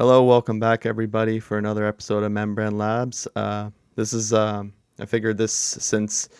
Hello, 0.00 0.22
welcome 0.22 0.58
back, 0.58 0.86
everybody, 0.86 1.38
for 1.38 1.58
another 1.58 1.84
episode 1.84 2.22
of 2.22 2.32
Membrane 2.32 2.78
Labs. 2.78 3.28
Uh, 3.36 3.68
this 3.96 4.14
is, 4.14 4.32
um, 4.32 4.72
I 4.98 5.04
figured 5.04 5.36
this 5.36 5.52
since 5.52 6.30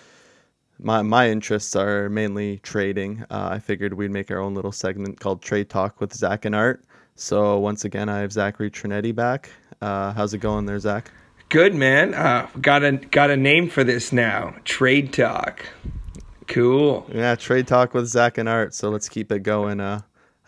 my 0.78 1.02
my 1.02 1.28
interests 1.28 1.76
are 1.76 2.08
mainly 2.08 2.60
trading. 2.60 3.22
Uh, 3.28 3.50
I 3.52 3.58
figured 3.58 3.92
we'd 3.92 4.12
make 4.12 4.30
our 4.30 4.38
own 4.38 4.54
little 4.54 4.72
segment 4.72 5.20
called 5.20 5.42
Trade 5.42 5.68
Talk 5.68 6.00
with 6.00 6.14
Zach 6.14 6.46
and 6.46 6.54
Art. 6.54 6.84
So 7.16 7.58
once 7.58 7.84
again, 7.84 8.08
I 8.08 8.20
have 8.20 8.32
Zachary 8.32 8.70
Trinetti 8.70 9.14
back. 9.14 9.50
Uh, 9.82 10.14
how's 10.14 10.32
it 10.32 10.38
going 10.38 10.64
there, 10.64 10.78
Zach? 10.78 11.10
Good 11.50 11.74
man. 11.74 12.14
Uh, 12.14 12.48
got 12.62 12.82
a 12.82 12.92
got 12.92 13.28
a 13.28 13.36
name 13.36 13.68
for 13.68 13.84
this 13.84 14.10
now. 14.10 14.54
Trade 14.64 15.12
Talk. 15.12 15.66
Cool. 16.46 17.06
Yeah, 17.12 17.34
Trade 17.34 17.66
Talk 17.66 17.92
with 17.92 18.06
Zach 18.06 18.38
and 18.38 18.48
Art. 18.48 18.72
So 18.72 18.88
let's 18.88 19.10
keep 19.10 19.30
it 19.30 19.42
going. 19.42 19.80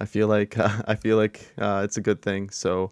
I 0.02 0.04
feel 0.04 0.26
like 0.26 0.58
uh, 0.58 0.82
I 0.88 0.96
feel 0.96 1.16
like 1.16 1.54
uh, 1.56 1.82
it's 1.84 1.96
a 1.96 2.00
good 2.00 2.20
thing. 2.20 2.50
So, 2.50 2.90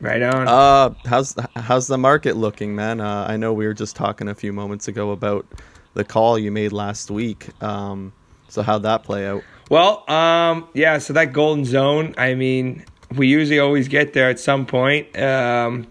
right 0.00 0.20
on. 0.20 0.46
Uh, 0.46 0.94
how's 1.06 1.34
how's 1.56 1.86
the 1.86 1.96
market 1.98 2.36
looking, 2.36 2.76
man? 2.76 3.00
Uh, 3.00 3.24
I 3.26 3.38
know 3.38 3.54
we 3.54 3.66
were 3.66 3.74
just 3.74 3.96
talking 3.96 4.28
a 4.28 4.34
few 4.34 4.52
moments 4.52 4.86
ago 4.86 5.12
about 5.12 5.46
the 5.94 6.04
call 6.04 6.38
you 6.38 6.52
made 6.52 6.72
last 6.72 7.10
week. 7.10 7.48
Um, 7.62 8.12
so 8.48 8.62
how'd 8.62 8.82
that 8.82 9.02
play 9.02 9.26
out? 9.26 9.42
Well, 9.70 10.08
um, 10.10 10.68
yeah. 10.74 10.98
So 10.98 11.14
that 11.14 11.32
golden 11.32 11.64
zone. 11.64 12.14
I 12.18 12.34
mean, 12.34 12.84
we 13.16 13.26
usually 13.26 13.58
always 13.58 13.88
get 13.88 14.12
there 14.12 14.28
at 14.28 14.38
some 14.38 14.66
point. 14.66 15.18
Um, 15.18 15.86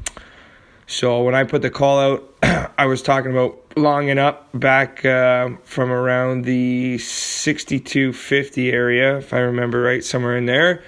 so 0.88 1.24
when 1.24 1.36
I 1.36 1.44
put 1.44 1.62
the 1.62 1.70
call 1.70 2.00
out, 2.00 2.34
I 2.78 2.86
was 2.86 3.02
talking 3.02 3.32
about 3.32 3.60
longing 3.78 4.18
up 4.18 4.50
back 4.54 5.06
uh, 5.06 5.50
from 5.64 5.92
around 5.92 6.46
the 6.46 6.98
6250 6.98 8.72
area, 8.72 9.18
if 9.18 9.34
I 9.34 9.40
remember 9.40 9.82
right, 9.82 10.04
somewhere 10.04 10.38
in 10.38 10.46
there. 10.46 10.84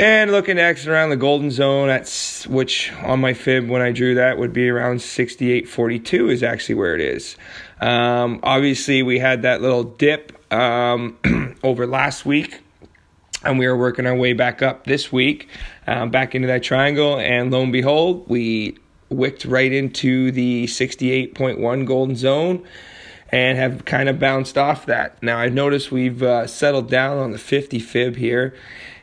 And 0.00 0.30
looking 0.30 0.56
to 0.56 0.62
exit 0.62 0.88
around 0.88 1.10
the 1.10 1.16
golden 1.16 1.50
zone, 1.50 1.88
at 1.88 2.08
which 2.48 2.92
on 3.02 3.20
my 3.20 3.34
fib 3.34 3.68
when 3.68 3.82
I 3.82 3.90
drew 3.90 4.14
that 4.14 4.38
would 4.38 4.52
be 4.52 4.68
around 4.68 5.02
6842 5.02 6.30
is 6.30 6.42
actually 6.44 6.76
where 6.76 6.94
it 6.94 7.00
is. 7.00 7.36
Um, 7.80 8.38
obviously, 8.44 9.02
we 9.02 9.18
had 9.18 9.42
that 9.42 9.60
little 9.60 9.82
dip 9.82 10.40
um, 10.52 11.18
over 11.64 11.84
last 11.84 12.24
week, 12.24 12.60
and 13.44 13.58
we 13.58 13.66
are 13.66 13.76
working 13.76 14.06
our 14.06 14.14
way 14.14 14.34
back 14.34 14.62
up 14.62 14.84
this 14.84 15.10
week, 15.10 15.48
um, 15.88 16.10
back 16.10 16.36
into 16.36 16.46
that 16.46 16.62
triangle. 16.62 17.18
And 17.18 17.50
lo 17.50 17.62
and 17.62 17.72
behold, 17.72 18.28
we 18.28 18.78
wicked 19.10 19.46
right 19.46 19.72
into 19.72 20.30
the 20.30 20.66
68.1 20.66 21.86
golden 21.86 22.16
zone 22.16 22.64
and 23.30 23.58
have 23.58 23.84
kind 23.84 24.08
of 24.08 24.18
bounced 24.18 24.56
off 24.56 24.86
that. 24.86 25.22
Now 25.22 25.38
I've 25.38 25.52
noticed 25.52 25.92
we've 25.92 26.22
uh, 26.22 26.46
settled 26.46 26.88
down 26.90 27.18
on 27.18 27.32
the 27.32 27.38
50 27.38 27.78
fib 27.78 28.16
here, 28.16 28.54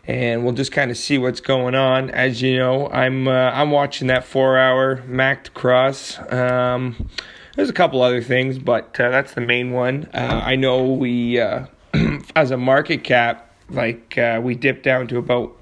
and 0.07 0.43
we'll 0.43 0.53
just 0.53 0.71
kind 0.71 0.91
of 0.91 0.97
see 0.97 1.17
what's 1.17 1.41
going 1.41 1.75
on. 1.75 2.09
As 2.09 2.41
you 2.41 2.57
know, 2.57 2.89
I'm 2.89 3.27
uh, 3.27 3.31
I'm 3.31 3.71
watching 3.71 4.07
that 4.07 4.25
four 4.25 4.57
hour 4.57 4.97
MACD 5.07 5.53
cross. 5.53 6.19
Um, 6.31 7.09
there's 7.55 7.69
a 7.69 7.73
couple 7.73 8.01
other 8.01 8.21
things, 8.21 8.59
but 8.59 8.99
uh, 8.99 9.09
that's 9.09 9.33
the 9.33 9.41
main 9.41 9.71
one. 9.71 10.09
Uh, 10.13 10.41
I 10.43 10.55
know 10.55 10.91
we, 10.91 11.39
uh, 11.39 11.67
as 12.35 12.51
a 12.51 12.57
market 12.57 13.03
cap, 13.03 13.53
like 13.69 14.17
uh, 14.17 14.41
we 14.43 14.55
dipped 14.55 14.83
down 14.83 15.07
to 15.07 15.17
about 15.17 15.55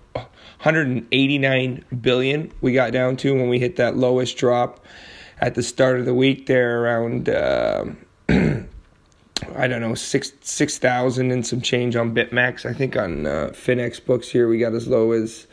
189 0.63 1.83
billion 2.01 2.51
we 2.61 2.71
got 2.71 2.93
down 2.93 3.17
to 3.17 3.35
when 3.35 3.49
we 3.49 3.59
hit 3.59 3.75
that 3.75 3.97
lowest 3.97 4.37
drop 4.37 4.79
at 5.39 5.55
the 5.55 5.61
start 5.61 5.99
of 5.99 6.05
the 6.05 6.13
week 6.13 6.45
there 6.45 6.81
around 6.81 7.27
uh, 7.27 7.85
I 8.29 9.67
don't 9.67 9.81
know 9.81 9.93
six 9.93 10.31
six 10.39 10.77
thousand 10.77 11.31
and 11.31 11.45
some 11.45 11.59
change 11.59 11.97
on 11.97 12.15
BitMEX. 12.15 12.65
I 12.65 12.73
think 12.73 12.95
on 12.95 13.25
uh, 13.25 13.49
Finex 13.51 14.03
books 14.03 14.29
here 14.29 14.47
we 14.47 14.57
got 14.57 14.73
as 14.73 14.87
low 14.87 15.11
as 15.11 15.47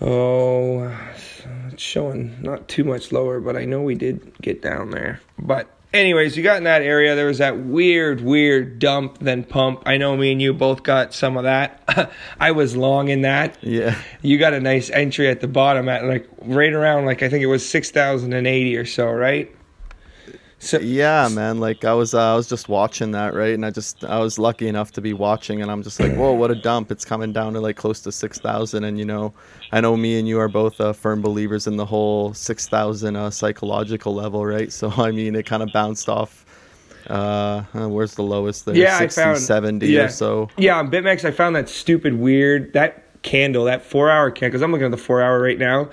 oh 0.00 0.90
it's 1.70 1.82
showing 1.82 2.40
not 2.40 2.68
too 2.68 2.84
much 2.84 3.12
lower, 3.12 3.40
but 3.40 3.56
I 3.56 3.66
know 3.66 3.82
we 3.82 3.94
did 3.94 4.32
get 4.40 4.62
down 4.62 4.90
there. 4.90 5.20
But 5.38 5.68
anyways, 5.92 6.36
you 6.36 6.42
got 6.42 6.58
in 6.58 6.64
that 6.64 6.82
area. 6.82 7.14
There 7.14 7.26
was 7.26 7.38
that 7.38 7.58
weird, 7.58 8.20
weird 8.20 8.78
dump 8.78 9.18
then 9.18 9.44
pump. 9.44 9.82
I 9.86 9.96
know 9.96 10.16
me 10.16 10.32
and 10.32 10.40
you 10.40 10.52
both 10.52 10.82
got 10.82 11.14
some 11.14 11.36
of 11.36 11.44
that. 11.44 12.10
I 12.40 12.52
was 12.52 12.76
long 12.76 13.08
in 13.08 13.22
that. 13.22 13.56
Yeah. 13.62 13.96
You 14.22 14.38
got 14.38 14.54
a 14.54 14.60
nice 14.60 14.90
entry 14.90 15.28
at 15.28 15.40
the 15.40 15.48
bottom 15.48 15.88
at 15.88 16.04
like 16.04 16.28
right 16.42 16.72
around 16.72 17.04
like 17.04 17.22
I 17.22 17.28
think 17.28 17.42
it 17.42 17.46
was 17.46 17.68
six 17.68 17.90
thousand 17.90 18.32
and 18.32 18.46
eighty 18.46 18.76
or 18.76 18.86
so, 18.86 19.10
right? 19.10 19.54
So 20.62 20.78
yeah, 20.78 21.28
man. 21.28 21.58
Like 21.58 21.84
I 21.84 21.92
was, 21.92 22.14
uh, 22.14 22.34
I 22.34 22.36
was 22.36 22.46
just 22.46 22.68
watching 22.68 23.10
that, 23.10 23.34
right? 23.34 23.52
And 23.52 23.66
I 23.66 23.70
just, 23.70 24.04
I 24.04 24.20
was 24.20 24.38
lucky 24.38 24.68
enough 24.68 24.92
to 24.92 25.00
be 25.00 25.12
watching, 25.12 25.60
and 25.60 25.68
I'm 25.68 25.82
just 25.82 25.98
like, 25.98 26.14
whoa, 26.14 26.30
what 26.32 26.52
a 26.52 26.54
dump! 26.54 26.92
It's 26.92 27.04
coming 27.04 27.32
down 27.32 27.54
to 27.54 27.60
like 27.60 27.74
close 27.74 28.00
to 28.02 28.12
six 28.12 28.38
thousand, 28.38 28.84
and 28.84 28.96
you 28.96 29.04
know, 29.04 29.34
I 29.72 29.80
know 29.80 29.96
me 29.96 30.20
and 30.20 30.28
you 30.28 30.38
are 30.38 30.46
both 30.46 30.80
uh, 30.80 30.92
firm 30.92 31.20
believers 31.20 31.66
in 31.66 31.76
the 31.76 31.84
whole 31.84 32.32
six 32.32 32.68
thousand 32.68 33.16
uh, 33.16 33.30
psychological 33.30 34.14
level, 34.14 34.46
right? 34.46 34.72
So 34.82 34.90
I 34.90 35.10
mean, 35.10 35.34
it 35.34 35.46
kind 35.46 35.64
of 35.64 35.70
bounced 35.72 36.08
off. 36.08 36.46
Uh, 37.10 37.64
uh, 37.74 37.88
where's 37.88 38.14
the 38.14 38.22
lowest 38.22 38.64
there? 38.64 38.76
Yeah, 38.76 38.98
60, 38.98 39.20
I 39.20 39.24
found 39.24 39.38
70 39.38 39.86
yeah. 39.86 40.02
or 40.02 40.08
so. 40.08 40.48
Yeah, 40.56 40.78
on 40.78 40.90
BitMEX, 40.90 41.24
I 41.24 41.32
found 41.32 41.56
that 41.56 41.68
stupid 41.68 42.14
weird 42.14 42.72
that 42.72 43.22
candle, 43.22 43.64
that 43.64 43.82
four 43.82 44.10
hour 44.10 44.30
candle. 44.30 44.50
Because 44.50 44.62
I'm 44.62 44.70
looking 44.70 44.86
at 44.86 44.92
the 44.92 44.96
four 44.96 45.20
hour 45.20 45.40
right 45.40 45.58
now 45.58 45.90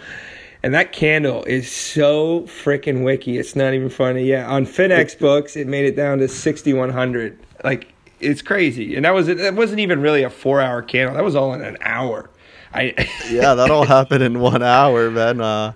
and 0.61 0.73
that 0.73 0.91
candle 0.91 1.43
is 1.45 1.71
so 1.71 2.41
freaking 2.41 3.03
wicky. 3.03 3.37
It's 3.37 3.55
not 3.55 3.73
even 3.73 3.89
funny. 3.89 4.25
Yeah, 4.25 4.49
on 4.49 4.65
Finex 4.65 5.17
books, 5.17 5.55
it 5.55 5.67
made 5.67 5.85
it 5.85 5.95
down 5.95 6.19
to 6.19 6.27
6100. 6.27 7.37
Like 7.63 7.93
it's 8.19 8.41
crazy. 8.41 8.95
And 8.95 9.05
that 9.05 9.13
was 9.13 9.27
that 9.27 9.55
wasn't 9.55 9.79
even 9.79 10.01
really 10.01 10.23
a 10.23 10.29
4-hour 10.29 10.81
candle. 10.83 11.15
That 11.15 11.23
was 11.23 11.35
all 11.35 11.53
in 11.53 11.61
an 11.61 11.77
hour. 11.81 12.29
I 12.73 12.93
Yeah, 13.29 13.55
that 13.55 13.71
all 13.71 13.85
happened 13.85 14.23
in 14.23 14.39
1 14.39 14.63
hour, 14.63 15.09
man. 15.09 15.41
Uh 15.41 15.73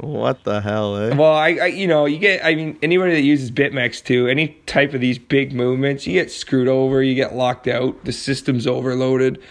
what 0.00 0.44
the 0.44 0.62
hell, 0.62 0.96
eh? 0.96 1.14
Well, 1.14 1.34
I, 1.34 1.48
I, 1.48 1.66
you 1.66 1.86
know, 1.86 2.06
you 2.06 2.18
get, 2.18 2.42
I 2.42 2.54
mean, 2.54 2.78
anybody 2.80 3.12
that 3.12 3.20
uses 3.20 3.50
BitMEX 3.50 4.02
too, 4.02 4.28
any 4.28 4.48
type 4.64 4.94
of 4.94 5.02
these 5.02 5.18
big 5.18 5.52
movements, 5.52 6.06
you 6.06 6.14
get 6.14 6.30
screwed 6.30 6.68
over, 6.68 7.02
you 7.02 7.14
get 7.14 7.34
locked 7.34 7.68
out, 7.68 8.02
the 8.06 8.12
system's 8.12 8.66
overloaded. 8.66 9.42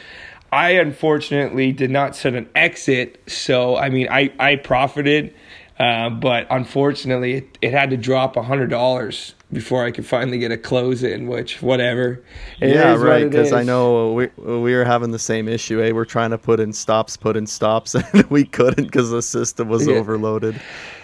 I 0.52 0.72
unfortunately 0.72 1.72
did 1.72 1.92
not 1.92 2.16
set 2.16 2.34
an 2.34 2.50
exit, 2.56 3.22
so 3.28 3.76
I 3.76 3.90
mean 3.90 4.08
I 4.10 4.32
I 4.40 4.56
profited, 4.56 5.34
uh, 5.80 6.10
but 6.10 6.48
unfortunately 6.50 7.36
it, 7.36 7.58
it 7.62 7.72
had 7.72 7.90
to 7.92 7.98
drop 7.98 8.36
a 8.36 8.44
hundred 8.44 8.70
dollars 8.70 9.36
before 9.52 9.84
I 9.84 9.92
could 9.92 10.06
finally 10.06 10.38
get 10.38 10.52
a 10.52 10.58
close 10.58 11.04
in. 11.04 11.28
Which 11.28 11.62
whatever. 11.62 12.24
It 12.60 12.74
yeah, 12.74 12.96
right. 12.96 13.30
Because 13.30 13.54
I 13.54 13.64
know 13.64 14.14
we 14.14 14.28
we 14.38 14.74
were 14.74 14.86
having 14.86 15.12
the 15.12 15.20
same 15.20 15.48
issue. 15.48 15.82
Eh? 15.82 15.92
We're 15.92 16.06
trying 16.06 16.32
to 16.32 16.38
put 16.38 16.60
in 16.60 16.74
stops, 16.74 17.18
put 17.18 17.38
in 17.38 17.48
stops, 17.48 17.96
and 18.14 18.24
we 18.30 18.46
couldn't 18.46 18.86
because 18.86 19.12
the 19.12 19.22
system 19.22 19.70
was 19.70 19.88
yeah. 19.88 19.96
overloaded. 19.96 20.60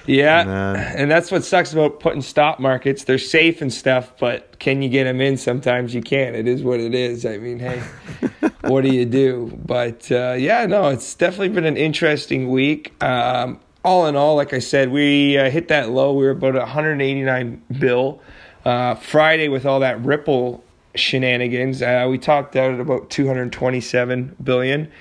Yeah, 0.07 0.43
Man. 0.43 0.97
and 0.97 1.11
that's 1.11 1.31
what 1.31 1.43
sucks 1.43 1.73
about 1.73 1.99
putting 1.99 2.21
stop 2.21 2.59
markets. 2.59 3.05
They're 3.05 3.17
safe 3.17 3.61
and 3.61 3.73
stuff, 3.73 4.11
but 4.19 4.59
can 4.59 4.81
you 4.83 4.89
get 4.89 5.05
them 5.05 5.19
in? 5.19 5.37
Sometimes 5.37 5.95
you 5.95 6.01
can't. 6.01 6.35
It 6.35 6.47
is 6.47 6.61
what 6.61 6.79
it 6.79 6.93
is. 6.93 7.25
I 7.25 7.37
mean, 7.37 7.57
hey, 7.57 7.81
what 8.67 8.83
do 8.83 8.93
you 8.93 9.05
do? 9.05 9.59
But 9.65 10.11
uh, 10.11 10.33
yeah, 10.33 10.65
no, 10.65 10.89
it's 10.89 11.15
definitely 11.15 11.49
been 11.49 11.65
an 11.65 11.77
interesting 11.77 12.49
week. 12.49 13.01
Um, 13.03 13.59
all 13.83 14.07
in 14.07 14.15
all, 14.15 14.35
like 14.35 14.53
I 14.53 14.59
said, 14.59 14.91
we 14.91 15.37
uh, 15.37 15.49
hit 15.49 15.67
that 15.67 15.91
low. 15.91 16.13
We 16.13 16.25
were 16.25 16.31
about 16.31 16.55
189 16.55 17.61
bill 17.79 18.21
uh, 18.65 18.95
Friday 18.95 19.47
with 19.47 19.65
all 19.65 19.79
that 19.81 20.03
Ripple 20.03 20.63
shenanigans. 20.95 21.81
Uh, 21.81 22.07
we 22.09 22.17
topped 22.17 22.55
out 22.55 22.73
at 22.73 22.79
about 22.79 23.09
227 23.09 24.35
billion. 24.43 24.91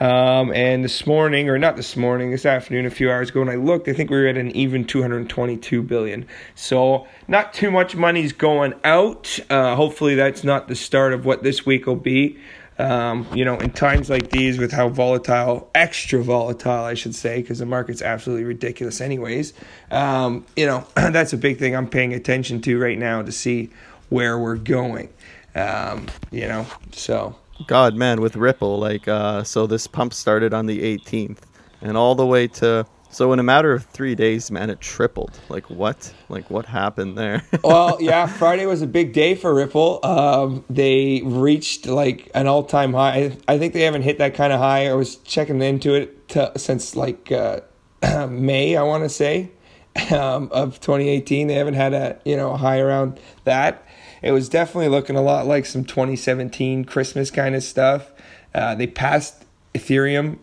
Um, 0.00 0.50
and 0.54 0.82
this 0.82 1.06
morning, 1.06 1.50
or 1.50 1.58
not 1.58 1.76
this 1.76 1.94
morning, 1.94 2.30
this 2.30 2.46
afternoon, 2.46 2.86
a 2.86 2.90
few 2.90 3.10
hours 3.10 3.28
ago, 3.28 3.40
when 3.40 3.50
I 3.50 3.56
looked, 3.56 3.86
I 3.86 3.92
think 3.92 4.08
we 4.08 4.16
were 4.16 4.28
at 4.28 4.38
an 4.38 4.50
even 4.52 4.86
222 4.86 5.82
billion. 5.82 6.26
So 6.54 7.06
not 7.28 7.52
too 7.52 7.70
much 7.70 7.94
money's 7.94 8.32
going 8.32 8.72
out. 8.82 9.38
Uh, 9.50 9.76
hopefully, 9.76 10.14
that's 10.14 10.42
not 10.42 10.68
the 10.68 10.74
start 10.74 11.12
of 11.12 11.26
what 11.26 11.42
this 11.42 11.66
week 11.66 11.84
will 11.84 11.96
be. 11.96 12.38
Um, 12.80 13.26
you 13.34 13.44
know, 13.44 13.58
in 13.58 13.70
times 13.70 14.08
like 14.08 14.30
these, 14.30 14.58
with 14.58 14.72
how 14.72 14.88
volatile, 14.88 15.70
extra 15.74 16.22
volatile, 16.22 16.84
I 16.84 16.94
should 16.94 17.14
say, 17.14 17.42
because 17.42 17.58
the 17.58 17.66
market's 17.66 18.00
absolutely 18.00 18.44
ridiculous, 18.44 19.02
anyways. 19.02 19.52
Um, 19.90 20.46
you 20.56 20.64
know, 20.64 20.86
that's 20.94 21.34
a 21.34 21.36
big 21.36 21.58
thing 21.58 21.76
I'm 21.76 21.88
paying 21.88 22.14
attention 22.14 22.62
to 22.62 22.80
right 22.80 22.98
now 22.98 23.20
to 23.20 23.32
see 23.32 23.68
where 24.08 24.38
we're 24.38 24.56
going. 24.56 25.10
Um, 25.54 26.06
you 26.30 26.48
know, 26.48 26.66
so 26.92 27.36
God, 27.66 27.94
man, 27.96 28.22
with 28.22 28.34
Ripple, 28.34 28.78
like, 28.78 29.06
uh, 29.06 29.44
so 29.44 29.66
this 29.66 29.86
pump 29.86 30.14
started 30.14 30.54
on 30.54 30.64
the 30.64 30.96
18th, 30.96 31.40
and 31.82 31.98
all 31.98 32.14
the 32.14 32.26
way 32.26 32.46
to, 32.46 32.86
so 33.10 33.32
in 33.32 33.38
a 33.38 33.42
matter 33.42 33.72
of 33.72 33.84
three 33.84 34.14
days, 34.14 34.50
man, 34.50 34.70
it 34.70 34.80
tripled. 34.80 35.38
Like, 35.48 35.68
what? 35.68 36.12
Like, 36.28 36.50
what 36.50 36.66
happened 36.66 37.18
there? 37.18 37.44
well, 37.64 37.98
yeah, 38.00 38.26
Friday 38.26 38.66
was 38.66 38.82
a 38.82 38.86
big 38.86 39.12
day 39.12 39.34
for 39.34 39.54
Ripple. 39.54 40.00
Um, 40.04 40.64
they 40.70 41.22
reached 41.24 41.86
like 41.86 42.30
an 42.34 42.46
all-time 42.46 42.92
high. 42.92 43.36
I 43.48 43.58
think 43.58 43.72
they 43.72 43.82
haven't 43.82 44.02
hit 44.02 44.18
that 44.18 44.34
kind 44.34 44.52
of 44.52 44.60
high. 44.60 44.88
I 44.88 44.94
was 44.94 45.16
checking 45.16 45.60
into 45.60 45.94
it 45.94 46.28
to, 46.30 46.52
since 46.56 46.96
like 46.96 47.32
uh, 47.32 47.60
May, 48.28 48.76
I 48.76 48.82
want 48.82 49.04
to 49.04 49.08
say, 49.08 49.50
um, 50.10 50.48
of 50.52 50.80
2018. 50.80 51.48
They 51.48 51.54
haven't 51.54 51.74
had 51.74 51.92
a 51.92 52.20
you 52.24 52.36
know 52.36 52.56
high 52.56 52.78
around 52.78 53.18
that 53.44 53.86
it 54.22 54.32
was 54.32 54.48
definitely 54.48 54.88
looking 54.88 55.16
a 55.16 55.22
lot 55.22 55.46
like 55.46 55.66
some 55.66 55.84
2017 55.84 56.84
Christmas 56.84 57.30
kind 57.30 57.54
of 57.54 57.62
stuff. 57.62 58.12
Uh, 58.54 58.74
they 58.74 58.86
passed 58.86 59.44
Ethereum 59.74 60.38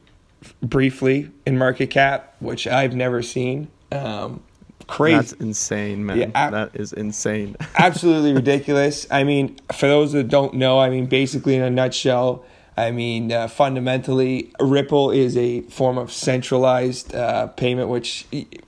briefly 0.61 1.31
in 1.45 1.57
market 1.57 1.89
cap, 1.89 2.35
which 2.39 2.67
I've 2.67 2.95
never 2.95 3.21
seen. 3.21 3.69
Um, 3.91 4.43
crazy. 4.87 5.15
That's 5.15 5.33
insane, 5.33 6.05
man. 6.05 6.17
Yeah, 6.17 6.31
ab- 6.35 6.53
that 6.53 6.75
is 6.75 6.93
insane. 6.93 7.55
absolutely 7.77 8.33
ridiculous. 8.33 9.07
I 9.11 9.23
mean, 9.23 9.57
for 9.73 9.87
those 9.87 10.13
that 10.13 10.27
don't 10.27 10.55
know, 10.55 10.79
I 10.79 10.89
mean, 10.89 11.05
basically 11.07 11.55
in 11.55 11.61
a 11.61 11.69
nutshell, 11.69 12.45
I 12.77 12.91
mean, 12.91 13.31
uh, 13.31 13.47
fundamentally, 13.47 14.53
Ripple 14.59 15.09
is 15.09 15.35
a 15.35 15.61
form 15.61 15.97
of 15.97 16.11
centralized 16.11 17.13
uh, 17.15 17.47
payment, 17.47 17.89
which 17.89 18.27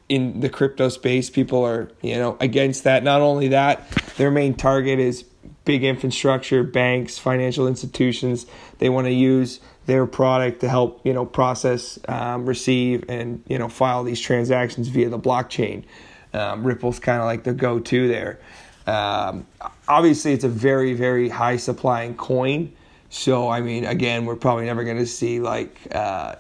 in 0.09 0.39
the 0.39 0.49
crypto 0.49 0.89
space, 0.89 1.29
people 1.29 1.63
are 1.63 1.91
you 2.01 2.15
know 2.15 2.35
against 2.39 2.85
that. 2.85 3.03
Not 3.03 3.21
only 3.21 3.49
that, 3.49 3.87
their 4.17 4.31
main 4.31 4.55
target 4.55 4.97
is 4.97 5.23
big 5.63 5.83
infrastructure, 5.83 6.63
banks, 6.63 7.19
financial 7.19 7.67
institutions. 7.67 8.47
They 8.79 8.89
want 8.89 9.05
to 9.05 9.13
use 9.13 9.59
their 9.89 10.05
product 10.05 10.61
to 10.61 10.69
help 10.69 11.01
you 11.03 11.13
know 11.13 11.25
process, 11.25 11.97
um, 12.07 12.45
receive, 12.45 13.03
and 13.09 13.43
you 13.47 13.57
know 13.57 13.67
file 13.67 14.03
these 14.03 14.21
transactions 14.21 14.87
via 14.87 15.09
the 15.09 15.17
blockchain. 15.17 15.83
Um, 16.31 16.63
Ripple's 16.63 16.99
kind 16.99 17.19
of 17.19 17.25
like 17.25 17.43
the 17.43 17.53
go-to 17.53 18.07
there. 18.07 18.39
Um, 18.85 19.47
obviously, 19.87 20.33
it's 20.33 20.43
a 20.43 20.49
very 20.49 20.93
very 20.93 21.27
high 21.27 21.57
supplying 21.57 22.15
coin. 22.15 22.71
So 23.09 23.49
I 23.49 23.61
mean, 23.61 23.83
again, 23.83 24.27
we're 24.27 24.35
probably 24.35 24.65
never 24.65 24.83
going 24.83 24.97
to 24.97 25.07
see 25.07 25.39
like 25.39 25.75
uh, 25.91 26.35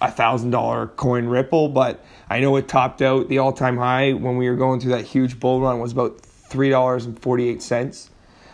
a 0.00 0.10
thousand 0.12 0.50
dollar 0.50 0.86
coin 0.86 1.26
Ripple, 1.26 1.70
but 1.70 2.04
I 2.30 2.38
know 2.38 2.54
it 2.54 2.68
topped 2.68 3.02
out 3.02 3.28
the 3.28 3.38
all 3.38 3.52
time 3.52 3.76
high 3.76 4.12
when 4.12 4.36
we 4.36 4.48
were 4.48 4.56
going 4.56 4.78
through 4.78 4.92
that 4.92 5.04
huge 5.04 5.40
bull 5.40 5.60
run 5.60 5.80
was 5.80 5.90
about 5.90 6.20
three 6.20 6.70
dollars 6.70 7.06
and 7.06 7.20
forty 7.20 7.48
eight 7.48 7.60
cents. 7.60 8.08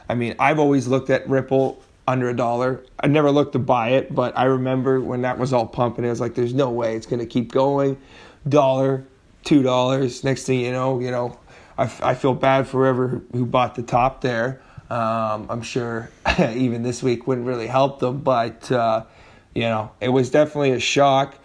I 0.08 0.14
mean, 0.14 0.34
I've 0.38 0.58
always 0.58 0.88
looked 0.88 1.10
at 1.10 1.28
Ripple 1.28 1.82
under 2.12 2.28
a 2.28 2.36
dollar. 2.36 2.84
I 3.00 3.08
never 3.08 3.30
looked 3.30 3.54
to 3.54 3.58
buy 3.58 3.90
it, 3.90 4.14
but 4.14 4.38
I 4.38 4.44
remember 4.44 5.00
when 5.00 5.22
that 5.22 5.38
was 5.38 5.52
all 5.52 5.66
pumping, 5.66 6.04
it 6.04 6.10
was 6.10 6.20
like, 6.20 6.34
there's 6.34 6.54
no 6.54 6.70
way 6.70 6.94
it's 6.94 7.06
going 7.06 7.20
to 7.20 7.26
keep 7.26 7.50
going. 7.50 7.98
Dollar, 8.48 9.04
two 9.44 9.62
dollars. 9.62 10.22
Next 10.22 10.44
thing 10.44 10.60
you 10.60 10.72
know, 10.72 11.00
you 11.00 11.10
know, 11.10 11.38
I, 11.76 11.84
I 12.02 12.14
feel 12.14 12.34
bad 12.34 12.68
for 12.68 12.82
whoever 12.82 13.22
who 13.32 13.46
bought 13.46 13.74
the 13.74 13.82
top 13.82 14.20
there. 14.20 14.60
Um, 14.90 15.46
I'm 15.48 15.62
sure 15.62 16.10
even 16.38 16.82
this 16.82 17.02
week 17.02 17.26
wouldn't 17.26 17.46
really 17.46 17.66
help 17.66 17.98
them, 17.98 18.20
but 18.20 18.70
uh, 18.70 19.04
you 19.54 19.62
know, 19.62 19.90
it 20.00 20.10
was 20.10 20.30
definitely 20.30 20.72
a 20.72 20.80
shock. 20.80 21.36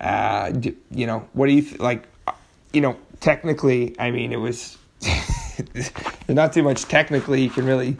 Uh, 0.00 0.52
you 0.90 1.06
know, 1.06 1.28
what 1.32 1.46
do 1.46 1.52
you 1.52 1.62
th- 1.62 1.80
like? 1.80 2.04
You 2.72 2.82
know, 2.82 2.96
technically, 3.20 3.98
I 3.98 4.10
mean, 4.10 4.32
it 4.32 4.40
was 4.40 4.76
not 6.28 6.52
too 6.52 6.62
much 6.62 6.84
technically 6.84 7.42
you 7.42 7.50
can 7.50 7.64
really 7.64 7.96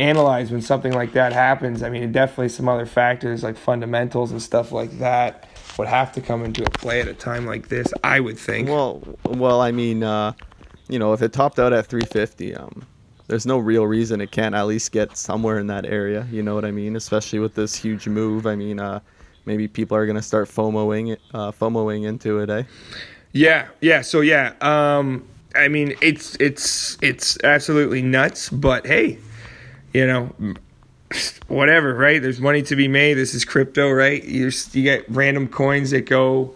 analyze 0.00 0.50
when 0.50 0.62
something 0.62 0.92
like 0.92 1.12
that 1.12 1.32
happens. 1.32 1.82
I 1.82 1.90
mean, 1.90 2.10
definitely 2.12 2.48
some 2.48 2.68
other 2.68 2.86
factors 2.86 3.42
like 3.42 3.56
fundamentals 3.56 4.32
and 4.32 4.40
stuff 4.40 4.72
like 4.72 4.98
that 4.98 5.46
would 5.78 5.88
have 5.88 6.12
to 6.12 6.20
come 6.20 6.44
into 6.44 6.62
play 6.64 7.00
at 7.00 7.08
a 7.08 7.14
time 7.14 7.46
like 7.46 7.68
this. 7.68 7.92
I 8.02 8.20
would 8.20 8.38
think. 8.38 8.68
Well, 8.68 9.02
well, 9.24 9.60
I 9.60 9.72
mean, 9.72 10.02
uh, 10.02 10.32
you 10.88 10.98
know, 10.98 11.12
if 11.12 11.22
it 11.22 11.32
topped 11.32 11.58
out 11.58 11.72
at 11.72 11.86
350, 11.86 12.54
um, 12.56 12.86
there's 13.28 13.46
no 13.46 13.58
real 13.58 13.86
reason 13.86 14.20
it 14.20 14.32
can't 14.32 14.54
at 14.54 14.66
least 14.66 14.90
get 14.90 15.16
somewhere 15.16 15.58
in 15.58 15.68
that 15.68 15.86
area. 15.86 16.26
You 16.30 16.42
know 16.42 16.54
what 16.54 16.64
I 16.64 16.70
mean? 16.70 16.96
Especially 16.96 17.38
with 17.38 17.54
this 17.54 17.76
huge 17.76 18.08
move. 18.08 18.46
I 18.46 18.56
mean, 18.56 18.80
uh, 18.80 19.00
maybe 19.44 19.68
people 19.68 19.96
are 19.96 20.06
gonna 20.06 20.22
start 20.22 20.48
FOMOing 20.48 21.16
uh, 21.32 21.52
FOMOing 21.52 22.06
into 22.06 22.40
it, 22.40 22.50
eh? 22.50 22.64
Yeah, 23.32 23.68
yeah. 23.80 24.02
So 24.02 24.20
yeah, 24.20 24.54
um, 24.60 25.26
I 25.54 25.68
mean, 25.68 25.94
it's 26.00 26.36
it's 26.40 26.98
it's 27.00 27.38
absolutely 27.44 28.02
nuts. 28.02 28.50
But 28.50 28.86
hey, 28.86 29.18
you 29.92 30.06
know, 30.06 30.34
whatever, 31.48 31.94
right? 31.94 32.22
There's 32.22 32.40
money 32.40 32.62
to 32.62 32.76
be 32.76 32.88
made. 32.88 33.14
This 33.14 33.34
is 33.34 33.44
crypto, 33.44 33.90
right? 33.90 34.22
You 34.22 34.50
you 34.72 34.82
get 34.82 35.04
random 35.08 35.48
coins 35.48 35.90
that 35.90 36.06
go 36.06 36.54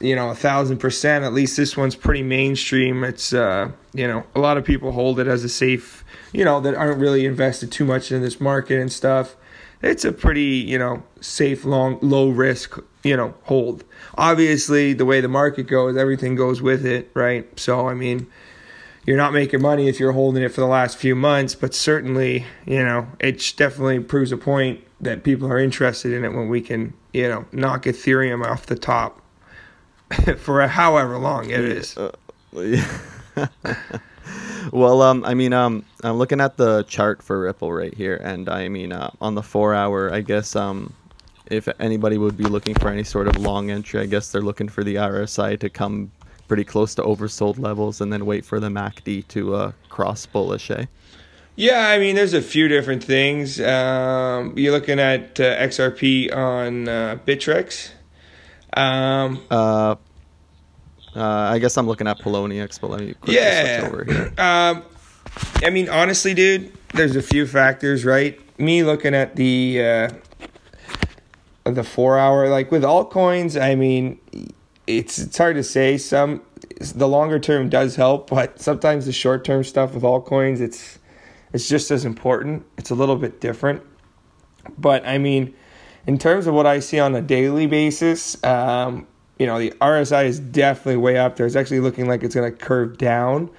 you 0.00 0.14
know 0.14 0.30
a 0.30 0.34
thousand 0.34 0.78
percent 0.78 1.24
at 1.24 1.32
least 1.32 1.56
this 1.56 1.76
one's 1.76 1.96
pretty 1.96 2.22
mainstream 2.22 3.02
it's 3.02 3.32
uh 3.32 3.70
you 3.94 4.06
know 4.06 4.24
a 4.34 4.38
lot 4.38 4.56
of 4.56 4.64
people 4.64 4.92
hold 4.92 5.18
it 5.18 5.26
as 5.26 5.42
a 5.42 5.48
safe 5.48 6.04
you 6.32 6.44
know 6.44 6.60
that 6.60 6.74
aren't 6.74 6.98
really 6.98 7.26
invested 7.26 7.72
too 7.72 7.84
much 7.84 8.12
in 8.12 8.22
this 8.22 8.40
market 8.40 8.80
and 8.80 8.92
stuff 8.92 9.34
it's 9.82 10.04
a 10.04 10.12
pretty 10.12 10.56
you 10.56 10.78
know 10.78 11.02
safe 11.20 11.64
long 11.64 11.98
low 12.00 12.28
risk 12.28 12.78
you 13.02 13.16
know 13.16 13.34
hold 13.44 13.82
obviously 14.16 14.92
the 14.92 15.04
way 15.04 15.20
the 15.20 15.28
market 15.28 15.64
goes 15.64 15.96
everything 15.96 16.36
goes 16.36 16.62
with 16.62 16.86
it 16.86 17.10
right 17.14 17.58
so 17.58 17.88
i 17.88 17.94
mean 17.94 18.26
you're 19.06 19.16
not 19.16 19.32
making 19.32 19.62
money 19.62 19.88
if 19.88 19.98
you're 19.98 20.12
holding 20.12 20.42
it 20.42 20.50
for 20.50 20.60
the 20.60 20.66
last 20.66 20.96
few 20.96 21.14
months 21.14 21.54
but 21.54 21.74
certainly 21.74 22.44
you 22.66 22.82
know 22.82 23.06
it 23.20 23.54
definitely 23.56 24.00
proves 24.00 24.32
a 24.32 24.36
point 24.36 24.80
that 25.00 25.22
people 25.22 25.50
are 25.50 25.58
interested 25.58 26.12
in 26.12 26.24
it 26.24 26.30
when 26.30 26.48
we 26.48 26.60
can 26.60 26.92
you 27.12 27.28
know 27.28 27.44
knock 27.52 27.84
ethereum 27.84 28.44
off 28.44 28.66
the 28.66 28.76
top 28.76 29.22
for 30.38 30.66
however 30.66 31.18
long 31.18 31.50
it 31.50 31.60
is. 31.60 31.96
Uh, 31.96 32.12
well, 34.72 35.02
um, 35.02 35.24
I 35.24 35.34
mean, 35.34 35.52
um, 35.52 35.84
I'm 36.02 36.16
looking 36.16 36.40
at 36.40 36.56
the 36.56 36.84
chart 36.84 37.22
for 37.22 37.40
Ripple 37.40 37.72
right 37.72 37.94
here, 37.94 38.16
and 38.16 38.48
I 38.48 38.68
mean, 38.68 38.92
uh, 38.92 39.10
on 39.20 39.34
the 39.34 39.42
four 39.42 39.74
hour, 39.74 40.12
I 40.12 40.20
guess, 40.20 40.56
um, 40.56 40.92
if 41.46 41.68
anybody 41.80 42.18
would 42.18 42.36
be 42.36 42.44
looking 42.44 42.74
for 42.74 42.88
any 42.88 43.04
sort 43.04 43.28
of 43.28 43.36
long 43.36 43.70
entry, 43.70 44.00
I 44.00 44.06
guess 44.06 44.32
they're 44.32 44.42
looking 44.42 44.68
for 44.68 44.84
the 44.84 44.96
RSI 44.96 45.58
to 45.60 45.70
come 45.70 46.10
pretty 46.48 46.64
close 46.64 46.94
to 46.96 47.02
oversold 47.02 47.58
levels, 47.58 48.00
and 48.00 48.12
then 48.12 48.26
wait 48.26 48.44
for 48.44 48.58
the 48.58 48.68
MACD 48.68 49.28
to 49.28 49.54
uh, 49.54 49.72
cross 49.88 50.26
bullish, 50.26 50.70
eh? 50.70 50.86
Yeah, 51.54 51.88
I 51.88 51.98
mean, 51.98 52.14
there's 52.14 52.34
a 52.34 52.42
few 52.42 52.68
different 52.68 53.02
things. 53.04 53.60
Um, 53.60 54.56
you're 54.56 54.72
looking 54.72 54.98
at 54.98 55.38
uh, 55.40 55.56
XRP 55.56 56.34
on 56.34 56.88
uh, 56.88 57.18
Bittrex. 57.26 57.90
Um, 58.76 59.42
uh, 59.50 59.96
uh, 61.16 61.22
I 61.22 61.58
guess 61.58 61.76
I'm 61.76 61.86
looking 61.86 62.06
at 62.06 62.20
Poloniex, 62.20 62.80
but 62.80 62.90
let 62.90 63.00
me 63.00 63.14
quickly 63.14 63.34
yeah. 63.34 63.80
switch 63.80 63.92
over 63.92 64.04
here. 64.04 64.32
Um, 64.38 64.84
I 65.56 65.70
mean, 65.70 65.88
honestly, 65.88 66.32
dude, 66.32 66.72
there's 66.94 67.16
a 67.16 67.22
few 67.22 67.46
factors, 67.46 68.04
right? 68.04 68.38
Me 68.58 68.82
looking 68.82 69.14
at 69.14 69.36
the 69.36 69.82
uh, 69.82 70.08
the 71.64 71.84
four 71.84 72.18
hour, 72.18 72.48
like 72.48 72.70
with 72.70 72.82
altcoins, 72.82 73.60
I 73.60 73.74
mean, 73.74 74.18
it's 74.88 75.18
it's 75.18 75.38
hard 75.38 75.56
to 75.56 75.62
say. 75.62 75.98
Some 75.98 76.42
the 76.80 77.08
longer 77.08 77.38
term 77.38 77.68
does 77.68 77.96
help, 77.96 78.30
but 78.30 78.60
sometimes 78.60 79.06
the 79.06 79.12
short 79.12 79.44
term 79.44 79.64
stuff 79.64 79.94
with 79.94 80.02
altcoins, 80.02 80.60
it's 80.60 80.98
it's 81.52 81.68
just 81.68 81.90
as 81.90 82.04
important. 82.04 82.64
It's 82.76 82.90
a 82.90 82.94
little 82.94 83.16
bit 83.16 83.40
different, 83.40 83.82
but 84.76 85.06
I 85.06 85.18
mean 85.18 85.54
in 86.08 86.16
terms 86.16 86.46
of 86.46 86.54
what 86.54 86.66
I 86.66 86.80
see 86.80 86.98
on 86.98 87.14
a 87.14 87.20
daily 87.20 87.66
basis, 87.66 88.42
um, 88.42 89.06
you 89.38 89.46
know, 89.46 89.58
the 89.58 89.72
RSI 89.72 90.24
is 90.24 90.40
definitely 90.40 90.96
way 90.96 91.18
up 91.18 91.36
there. 91.36 91.46
It's 91.46 91.54
actually 91.54 91.80
looking 91.80 92.08
like 92.08 92.22
it's 92.22 92.34
going 92.34 92.50
to 92.50 92.56
curve 92.56 92.96
down. 92.96 93.50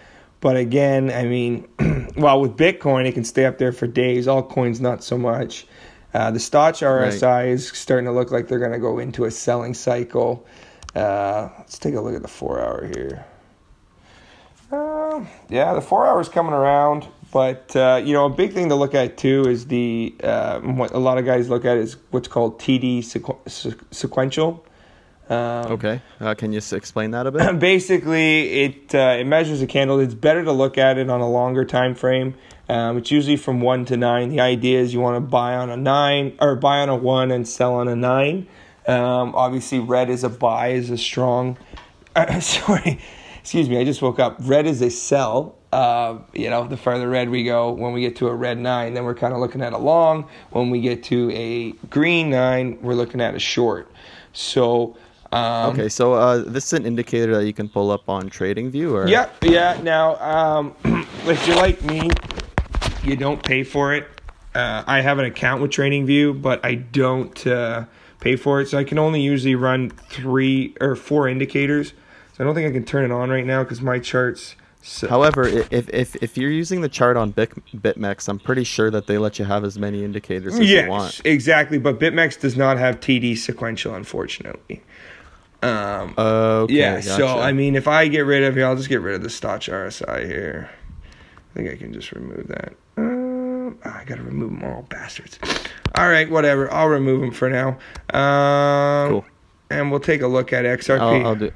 But 0.42 0.58
again, 0.58 1.12
I 1.12 1.26
mean, 1.26 1.68
while 2.16 2.42
with 2.42 2.58
Bitcoin, 2.58 3.06
it 3.06 3.12
can 3.12 3.24
stay 3.24 3.46
up 3.46 3.60
there 3.60 3.72
for 3.72 3.86
days. 3.86 4.28
All 4.28 4.42
coins, 4.42 4.82
not 4.82 5.04
so 5.04 5.16
much. 5.16 5.68
Uh, 6.12 6.32
the 6.32 6.40
Stoch 6.40 6.74
RSI 6.74 7.22
right. 7.22 7.48
is 7.50 7.68
starting 7.68 8.06
to 8.06 8.12
look 8.12 8.32
like 8.32 8.48
they're 8.48 8.58
going 8.58 8.72
to 8.72 8.80
go 8.80 8.98
into 8.98 9.26
a 9.26 9.32
selling 9.32 9.76
cycle. 9.76 10.44
Uh, 11.00 11.50
let's 11.58 11.80
take 11.80 11.96
a 11.96 12.02
look 12.02 12.16
at 12.16 12.22
the 12.22 12.28
four 12.28 12.60
hour 12.60 12.86
here. 12.86 13.26
Uh, 14.72 15.26
yeah, 15.50 15.74
the 15.74 15.82
four 15.82 16.06
hours 16.06 16.30
coming 16.30 16.54
around. 16.54 17.08
But 17.32 17.76
uh, 17.76 18.02
you 18.04 18.14
know, 18.14 18.26
a 18.26 18.30
big 18.30 18.54
thing 18.54 18.70
to 18.70 18.76
look 18.76 18.96
at 18.96 19.18
too 19.18 19.44
is 19.48 19.68
the 19.68 20.16
uh, 20.24 20.60
what 20.60 20.92
a 20.92 20.98
lot 20.98 21.18
of 21.18 21.26
guys 21.26 21.50
look 21.50 21.64
at 21.64 21.78
is 21.78 21.98
what's 22.10 22.28
called 22.28 22.60
TD 22.60 23.00
sequ- 23.00 23.76
sequential. 23.92 24.66
Um, 25.30 25.74
okay, 25.74 26.02
uh, 26.20 26.34
can 26.34 26.52
you 26.52 26.60
explain 26.72 27.12
that 27.12 27.28
a 27.28 27.32
bit? 27.32 27.60
Basically, 27.60 28.64
it 28.64 28.96
uh, 28.96 29.18
it 29.20 29.26
measures 29.26 29.62
a 29.62 29.68
candle. 29.68 30.00
It's 30.00 30.16
better 30.16 30.44
to 30.44 30.52
look 30.52 30.78
at 30.80 30.98
it 30.98 31.10
on 31.10 31.22
a 31.22 31.30
longer 31.30 31.66
time 31.66 31.94
frame. 31.94 32.34
Um, 32.68 32.98
it's 32.98 33.12
usually 33.12 33.38
from 33.38 33.62
one 33.62 33.86
to 33.86 33.98
nine. 33.98 34.30
The 34.30 34.40
idea 34.40 34.80
is 34.80 34.94
you 34.94 35.00
want 35.00 35.18
to 35.18 35.22
buy 35.22 35.56
on 35.56 35.70
a 35.70 35.78
nine 35.78 36.36
or 36.40 36.56
buy 36.56 36.80
on 36.80 36.90
a 36.90 36.96
one 36.96 37.30
and 37.30 37.48
sell 37.48 37.76
on 37.76 37.88
a 37.88 37.96
nine. 37.96 38.48
Um, 38.90 39.36
obviously, 39.36 39.80
red 39.80 40.10
is 40.10 40.24
a 40.24 40.30
buy, 40.30 40.70
is 40.70 40.90
a 40.90 40.98
strong. 40.98 41.58
sorry, 42.42 43.00
excuse 43.40 43.70
me. 43.70 43.80
I 43.80 43.84
just 43.84 44.02
woke 44.02 44.20
up. 44.20 44.38
Red 44.40 44.66
is 44.66 44.82
a 44.82 44.90
sell 44.90 45.60
uh, 45.72 46.18
you 46.34 46.50
know, 46.50 46.68
the 46.68 46.78
further 46.78 47.08
red 47.08 47.30
we 47.30 47.44
go, 47.44 47.72
when 47.72 47.94
we 47.94 48.02
get 48.02 48.16
to 48.18 48.28
a 48.28 48.34
red 48.34 48.58
nine, 48.58 48.94
then 48.94 49.04
we're 49.04 49.16
kind 49.16 49.34
of 49.34 49.40
looking 49.40 49.62
at 49.62 49.74
a 49.74 49.78
long. 49.78 50.28
When 50.50 50.70
we 50.70 50.82
get 50.82 51.04
to 51.06 51.30
a 51.32 51.72
green 51.88 52.30
nine, 52.32 52.80
we're 52.82 52.96
looking 52.96 53.22
at 53.22 53.36
a 53.36 53.40
short. 53.40 53.92
So. 54.34 54.98
Um, 55.32 55.74
okay, 55.74 55.90
so 55.90 56.14
uh, 56.14 56.38
this 56.40 56.66
is 56.66 56.74
an 56.74 56.88
indicator 56.88 57.36
that 57.36 57.46
you 57.46 57.54
can 57.54 57.70
pull 57.70 57.92
up 57.92 58.10
on 58.10 58.32
TradingView, 58.32 58.92
or 58.92 59.08
yeah, 59.08 59.30
yeah. 59.44 59.80
Now, 59.84 60.16
um, 60.16 60.76
if 61.28 61.46
you're 61.48 61.56
like 61.56 61.84
me, 61.84 62.10
you 63.04 63.16
don't 63.16 63.42
pay 63.44 63.64
for 63.64 63.94
it. 63.94 64.08
Uh, 64.56 64.84
I 64.88 65.02
have 65.02 65.20
an 65.20 65.26
account 65.26 65.62
with 65.62 65.70
TradingView, 65.70 66.42
but 66.42 66.66
I 66.66 66.74
don't 66.74 67.46
uh, 67.46 67.86
pay 68.20 68.36
for 68.36 68.62
it, 68.62 68.68
so 68.68 68.78
I 68.78 68.84
can 68.84 69.00
only 69.00 69.22
usually 69.22 69.56
run 69.56 69.90
three 69.90 70.76
or 70.80 70.96
four 70.96 71.28
indicators. 71.28 71.94
So 72.34 72.44
I 72.44 72.46
don't 72.46 72.56
think 72.56 72.70
I 72.70 72.72
can 72.72 72.86
turn 72.86 73.06
it 73.06 73.12
on 73.12 73.30
right 73.30 73.46
now 73.46 73.64
because 73.64 73.82
my 73.82 74.00
charts 74.00 74.56
So. 74.82 75.08
However, 75.10 75.46
if, 75.46 75.90
if 75.90 76.16
if 76.18 76.38
you're 76.38 76.52
using 76.52 76.82
the 76.82 76.90
chart 76.90 77.18
on 77.18 77.32
Bit, 77.32 77.54
BitMEX, 77.76 78.30
I'm 78.30 78.40
pretty 78.40 78.64
sure 78.64 78.90
that 78.92 79.08
they 79.08 79.18
let 79.18 79.38
you 79.38 79.46
have 79.46 79.64
as 79.66 79.78
many 79.78 80.04
indicators 80.04 80.54
as 80.54 80.70
yes, 80.70 80.86
you 80.86 80.90
want. 80.90 81.22
exactly. 81.26 81.78
But 81.78 82.00
BitMEX 82.00 82.40
does 82.40 82.56
not 82.56 82.78
have 82.78 83.00
TD 83.00 83.38
sequential, 83.38 83.94
unfortunately. 83.94 84.82
Um, 85.62 86.14
okay, 86.18 86.74
yeah. 86.74 86.96
Gotcha. 86.96 87.10
So 87.10 87.40
I 87.40 87.52
mean, 87.52 87.76
if 87.76 87.88
I 87.88 88.08
get 88.08 88.22
rid 88.22 88.44
of 88.44 88.56
here, 88.56 88.66
I'll 88.66 88.78
just 88.78 88.90
get 88.90 89.02
rid 89.02 89.16
of 89.16 89.24
the 89.24 89.30
Stoch 89.30 89.64
RSI 89.64 90.26
here. 90.26 90.70
I 91.52 91.54
think 91.54 91.70
I 91.70 91.76
can 91.76 91.92
just 91.92 92.12
remove 92.14 92.48
that. 92.48 92.74
Uh, 92.98 93.29
I 93.84 94.04
gotta 94.06 94.24
remove 94.24 94.52
them 94.52 94.64
all, 94.64 94.84
bastards. 94.84 95.40
All 95.96 96.10
right, 96.10 96.30
whatever. 96.30 96.72
I'll 96.72 96.88
remove 96.88 97.22
them 97.22 97.32
for 97.32 97.50
now. 97.50 97.78
Um, 98.14 99.12
cool. 99.12 99.26
And 99.70 99.92
we'll 99.92 100.00
take 100.00 100.22
a 100.22 100.28
look 100.28 100.52
at 100.54 100.66
XRP. 100.66 101.00
I'll, 101.00 101.28
I'll 101.28 101.36
do. 101.36 101.52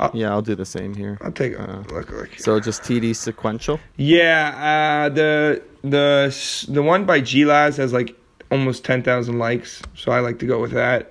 I'll, 0.00 0.10
yeah, 0.14 0.30
I'll 0.30 0.42
do 0.42 0.54
the 0.54 0.66
same 0.66 0.94
here. 0.94 1.18
I'll 1.20 1.32
take 1.32 1.54
a 1.54 1.62
uh, 1.62 1.82
look. 1.90 2.10
look 2.10 2.38
so 2.38 2.60
just 2.60 2.82
TD 2.82 3.16
sequential. 3.16 3.80
Yeah, 3.96 5.06
uh, 5.06 5.08
the 5.08 5.62
the 5.82 6.66
the 6.68 6.82
one 6.82 7.04
by 7.04 7.20
glaz 7.20 7.76
has 7.76 7.92
like 7.92 8.16
almost 8.50 8.84
ten 8.84 9.02
thousand 9.02 9.38
likes, 9.38 9.82
so 9.94 10.12
I 10.12 10.20
like 10.20 10.38
to 10.40 10.46
go 10.46 10.60
with 10.60 10.72
that. 10.72 11.10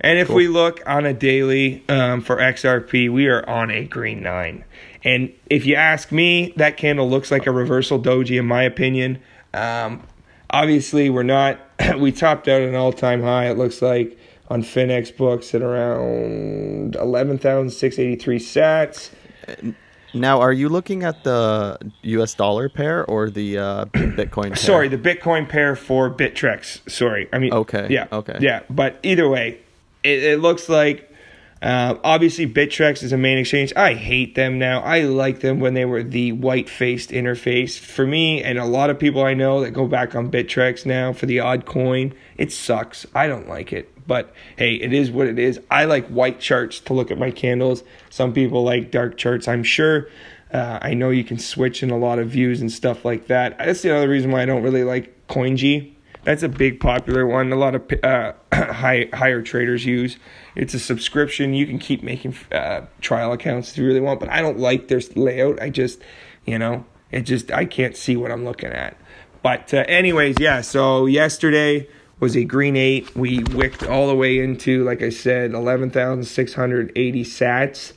And 0.00 0.18
if 0.18 0.28
cool. 0.28 0.36
we 0.36 0.48
look 0.48 0.80
on 0.86 1.06
a 1.06 1.12
daily 1.12 1.84
um, 1.88 2.22
for 2.22 2.36
XRP, 2.36 3.12
we 3.12 3.26
are 3.28 3.48
on 3.48 3.70
a 3.70 3.84
green 3.84 4.22
nine. 4.22 4.64
And 5.04 5.32
if 5.50 5.66
you 5.66 5.74
ask 5.74 6.12
me, 6.12 6.52
that 6.56 6.76
candle 6.76 7.08
looks 7.08 7.30
like 7.30 7.46
a 7.46 7.52
reversal 7.52 8.00
doji, 8.00 8.38
in 8.38 8.46
my 8.46 8.62
opinion. 8.62 9.20
Um, 9.54 10.02
obviously, 10.50 11.10
we're 11.10 11.22
not. 11.22 11.60
we 11.98 12.12
topped 12.12 12.48
out 12.48 12.62
an 12.62 12.74
all-time 12.74 13.22
high. 13.22 13.48
It 13.50 13.58
looks 13.58 13.82
like 13.82 14.18
on 14.48 14.62
Finex 14.62 15.16
books 15.16 15.54
at 15.54 15.62
around 15.62 16.94
11,683 16.96 18.38
sats. 18.38 19.10
Now, 20.14 20.40
are 20.40 20.52
you 20.52 20.68
looking 20.68 21.04
at 21.04 21.24
the 21.24 21.78
U.S. 22.02 22.34
dollar 22.34 22.68
pair 22.68 23.04
or 23.06 23.30
the 23.30 23.58
uh, 23.58 23.84
Bitcoin? 23.92 24.48
Pair? 24.48 24.56
Sorry, 24.56 24.88
the 24.88 24.98
Bitcoin 24.98 25.48
pair 25.48 25.74
for 25.74 26.10
Bittrex. 26.10 26.88
Sorry, 26.90 27.28
I 27.32 27.38
mean. 27.38 27.52
Okay. 27.52 27.86
Yeah. 27.88 28.08
Okay. 28.12 28.36
Yeah, 28.40 28.60
but 28.68 28.98
either 29.02 29.28
way, 29.28 29.60
it, 30.04 30.22
it 30.22 30.40
looks 30.40 30.68
like 30.68 31.10
uh, 31.62 31.96
obviously, 32.02 32.46
Bittrex 32.46 33.04
is 33.04 33.12
a 33.12 33.16
main 33.16 33.38
exchange. 33.38 33.72
I 33.76 33.94
hate 33.94 34.34
them 34.34 34.58
now. 34.58 34.80
I 34.80 35.02
like 35.02 35.40
them 35.40 35.60
when 35.60 35.74
they 35.74 35.84
were 35.84 36.02
the 36.02 36.32
white 36.32 36.68
faced 36.68 37.10
interface. 37.10 37.78
For 37.78 38.04
me, 38.04 38.42
and 38.42 38.58
a 38.58 38.64
lot 38.64 38.90
of 38.90 38.98
people 38.98 39.22
I 39.22 39.34
know 39.34 39.60
that 39.60 39.70
go 39.70 39.86
back 39.86 40.16
on 40.16 40.28
Bittrex 40.28 40.84
now 40.84 41.12
for 41.12 41.26
the 41.26 41.38
odd 41.38 41.64
coin, 41.64 42.14
it 42.36 42.50
sucks. 42.50 43.06
I 43.14 43.28
don't 43.28 43.48
like 43.48 43.72
it. 43.72 43.88
But 44.08 44.34
hey, 44.56 44.74
it 44.74 44.92
is 44.92 45.12
what 45.12 45.28
it 45.28 45.38
is. 45.38 45.60
I 45.70 45.84
like 45.84 46.08
white 46.08 46.40
charts 46.40 46.80
to 46.80 46.94
look 46.94 47.12
at 47.12 47.18
my 47.18 47.30
candles. 47.30 47.84
Some 48.10 48.32
people 48.32 48.64
like 48.64 48.90
dark 48.90 49.16
charts, 49.16 49.46
I'm 49.46 49.62
sure. 49.62 50.08
Uh, 50.52 50.80
I 50.82 50.94
know 50.94 51.10
you 51.10 51.22
can 51.22 51.38
switch 51.38 51.84
in 51.84 51.90
a 51.90 51.96
lot 51.96 52.18
of 52.18 52.28
views 52.28 52.60
and 52.60 52.72
stuff 52.72 53.04
like 53.04 53.28
that. 53.28 53.56
That's 53.58 53.82
the 53.82 53.96
other 53.96 54.08
reason 54.08 54.32
why 54.32 54.42
I 54.42 54.46
don't 54.46 54.64
really 54.64 54.82
like 54.82 55.28
Coinigy. 55.28 55.91
That's 56.24 56.42
a 56.42 56.48
big 56.48 56.78
popular 56.78 57.26
one. 57.26 57.52
A 57.52 57.56
lot 57.56 57.74
of 57.74 57.82
uh, 58.02 58.32
high, 58.52 59.08
higher 59.12 59.42
traders 59.42 59.84
use. 59.84 60.18
It's 60.54 60.74
a 60.74 60.78
subscription. 60.78 61.54
You 61.54 61.66
can 61.66 61.78
keep 61.78 62.02
making 62.02 62.36
uh, 62.52 62.82
trial 63.00 63.32
accounts 63.32 63.72
if 63.72 63.78
you 63.78 63.86
really 63.86 64.00
want, 64.00 64.20
but 64.20 64.28
I 64.28 64.40
don't 64.40 64.58
like 64.58 64.88
their 64.88 65.00
layout. 65.16 65.60
I 65.60 65.70
just, 65.70 66.00
you 66.44 66.58
know, 66.58 66.84
it 67.10 67.22
just 67.22 67.50
I 67.50 67.64
can't 67.64 67.96
see 67.96 68.16
what 68.16 68.30
I'm 68.30 68.44
looking 68.44 68.70
at. 68.70 68.96
But 69.42 69.74
uh, 69.74 69.84
anyways, 69.88 70.36
yeah. 70.38 70.60
So 70.60 71.06
yesterday 71.06 71.88
was 72.20 72.36
a 72.36 72.44
green 72.44 72.76
eight. 72.76 73.16
We 73.16 73.40
wicked 73.40 73.88
all 73.88 74.06
the 74.06 74.14
way 74.14 74.38
into, 74.38 74.84
like 74.84 75.02
I 75.02 75.10
said, 75.10 75.52
eleven 75.52 75.90
thousand 75.90 76.24
six 76.24 76.54
hundred 76.54 76.92
eighty 76.94 77.24
sats. 77.24 77.94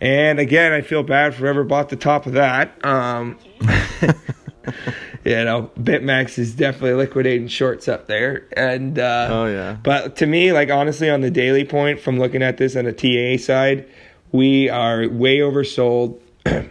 And 0.00 0.38
again, 0.38 0.72
I 0.72 0.80
feel 0.80 1.02
bad 1.02 1.34
for 1.34 1.40
whoever 1.40 1.62
bought 1.62 1.90
the 1.90 1.96
top 1.96 2.24
of 2.24 2.32
that. 2.32 2.82
Um, 2.86 3.38
you 5.24 5.44
know, 5.44 5.70
BitMEX 5.78 6.38
is 6.38 6.54
definitely 6.54 6.94
liquidating 6.94 7.48
shorts 7.48 7.88
up 7.88 8.06
there. 8.06 8.46
And 8.56 8.98
uh, 8.98 9.28
oh 9.30 9.46
yeah, 9.46 9.76
but 9.82 10.16
to 10.16 10.26
me, 10.26 10.52
like 10.52 10.70
honestly, 10.70 11.10
on 11.10 11.20
the 11.20 11.30
daily 11.30 11.64
point, 11.64 12.00
from 12.00 12.18
looking 12.18 12.42
at 12.42 12.56
this 12.56 12.74
on 12.74 12.86
the 12.86 12.92
TA 12.92 13.42
side, 13.42 13.86
we 14.32 14.70
are 14.70 15.08
way 15.08 15.38
oversold, 15.38 16.18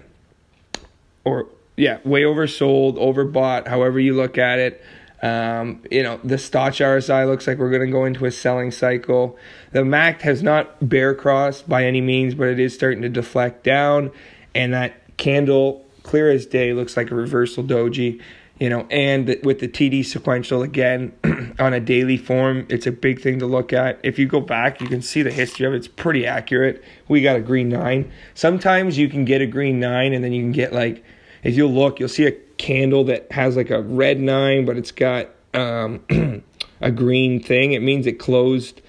or 1.23 1.47
yeah, 1.77 1.99
way 2.03 2.23
oversold, 2.23 2.95
overbought. 2.97 3.67
However 3.67 3.99
you 3.99 4.15
look 4.15 4.37
at 4.37 4.59
it. 4.59 4.83
Um, 5.21 5.83
you 5.91 6.01
know, 6.01 6.17
the 6.23 6.37
Stoch 6.37 6.75
RSI 6.75 7.27
looks 7.27 7.45
like 7.45 7.57
we're 7.57 7.69
going 7.69 7.85
to 7.85 7.91
go 7.91 8.05
into 8.05 8.25
a 8.25 8.31
selling 8.31 8.71
cycle. 8.71 9.37
The 9.73 9.81
MACD 9.81 10.21
has 10.21 10.41
not 10.41 10.87
bear 10.87 11.13
crossed 11.13 11.67
by 11.67 11.83
any 11.83 11.99
means, 11.99 12.35
but 12.35 12.47
it 12.47 12.57
is 12.57 12.73
starting 12.73 13.01
to 13.01 13.09
deflect 13.09 13.65
down. 13.65 14.11
And 14.55 14.73
that 14.73 15.17
candle, 15.17 15.85
clear 16.03 16.31
as 16.31 16.45
day, 16.45 16.71
looks 16.71 16.95
like 16.95 17.11
a 17.11 17.15
reversal 17.15 17.65
doji 17.65 18.21
you 18.59 18.69
know, 18.69 18.85
and 18.91 19.37
with 19.43 19.59
the 19.59 19.69
TD 19.69 20.05
sequential 20.05 20.61
again 20.63 21.13
on 21.59 21.73
a 21.73 21.79
daily 21.79 22.17
form, 22.17 22.65
it's 22.69 22.85
a 22.85 22.91
big 22.91 23.21
thing 23.21 23.39
to 23.39 23.45
look 23.45 23.71
at. 23.71 23.99
If 24.03 24.19
you 24.19 24.27
go 24.27 24.41
back, 24.41 24.81
you 24.81 24.87
can 24.87 25.01
see 25.01 25.21
the 25.21 25.31
history 25.31 25.65
of 25.65 25.73
it. 25.73 25.77
It's 25.77 25.87
pretty 25.87 26.25
accurate. 26.25 26.83
We 27.07 27.21
got 27.21 27.37
a 27.37 27.41
green 27.41 27.69
nine. 27.69 28.11
Sometimes 28.33 28.97
you 28.97 29.07
can 29.07 29.23
get 29.23 29.41
a 29.41 29.47
green 29.47 29.79
nine, 29.79 30.13
and 30.13 30.23
then 30.23 30.33
you 30.33 30.41
can 30.41 30.51
get 30.51 30.73
like, 30.73 31.03
if 31.41 31.55
you 31.55 31.67
look, 31.67 31.99
you'll 32.01 32.09
see 32.09 32.25
a 32.25 32.33
candle 32.57 33.05
that 33.05 33.31
has 33.31 33.55
like 33.55 33.69
a 33.69 33.81
red 33.81 34.19
nine, 34.19 34.65
but 34.65 34.77
it's 34.77 34.91
got 34.91 35.29
um, 35.53 36.03
a 36.81 36.91
green 36.91 37.41
thing. 37.41 37.71
It 37.71 37.81
means 37.81 38.05
it 38.07 38.19
closed 38.19 38.81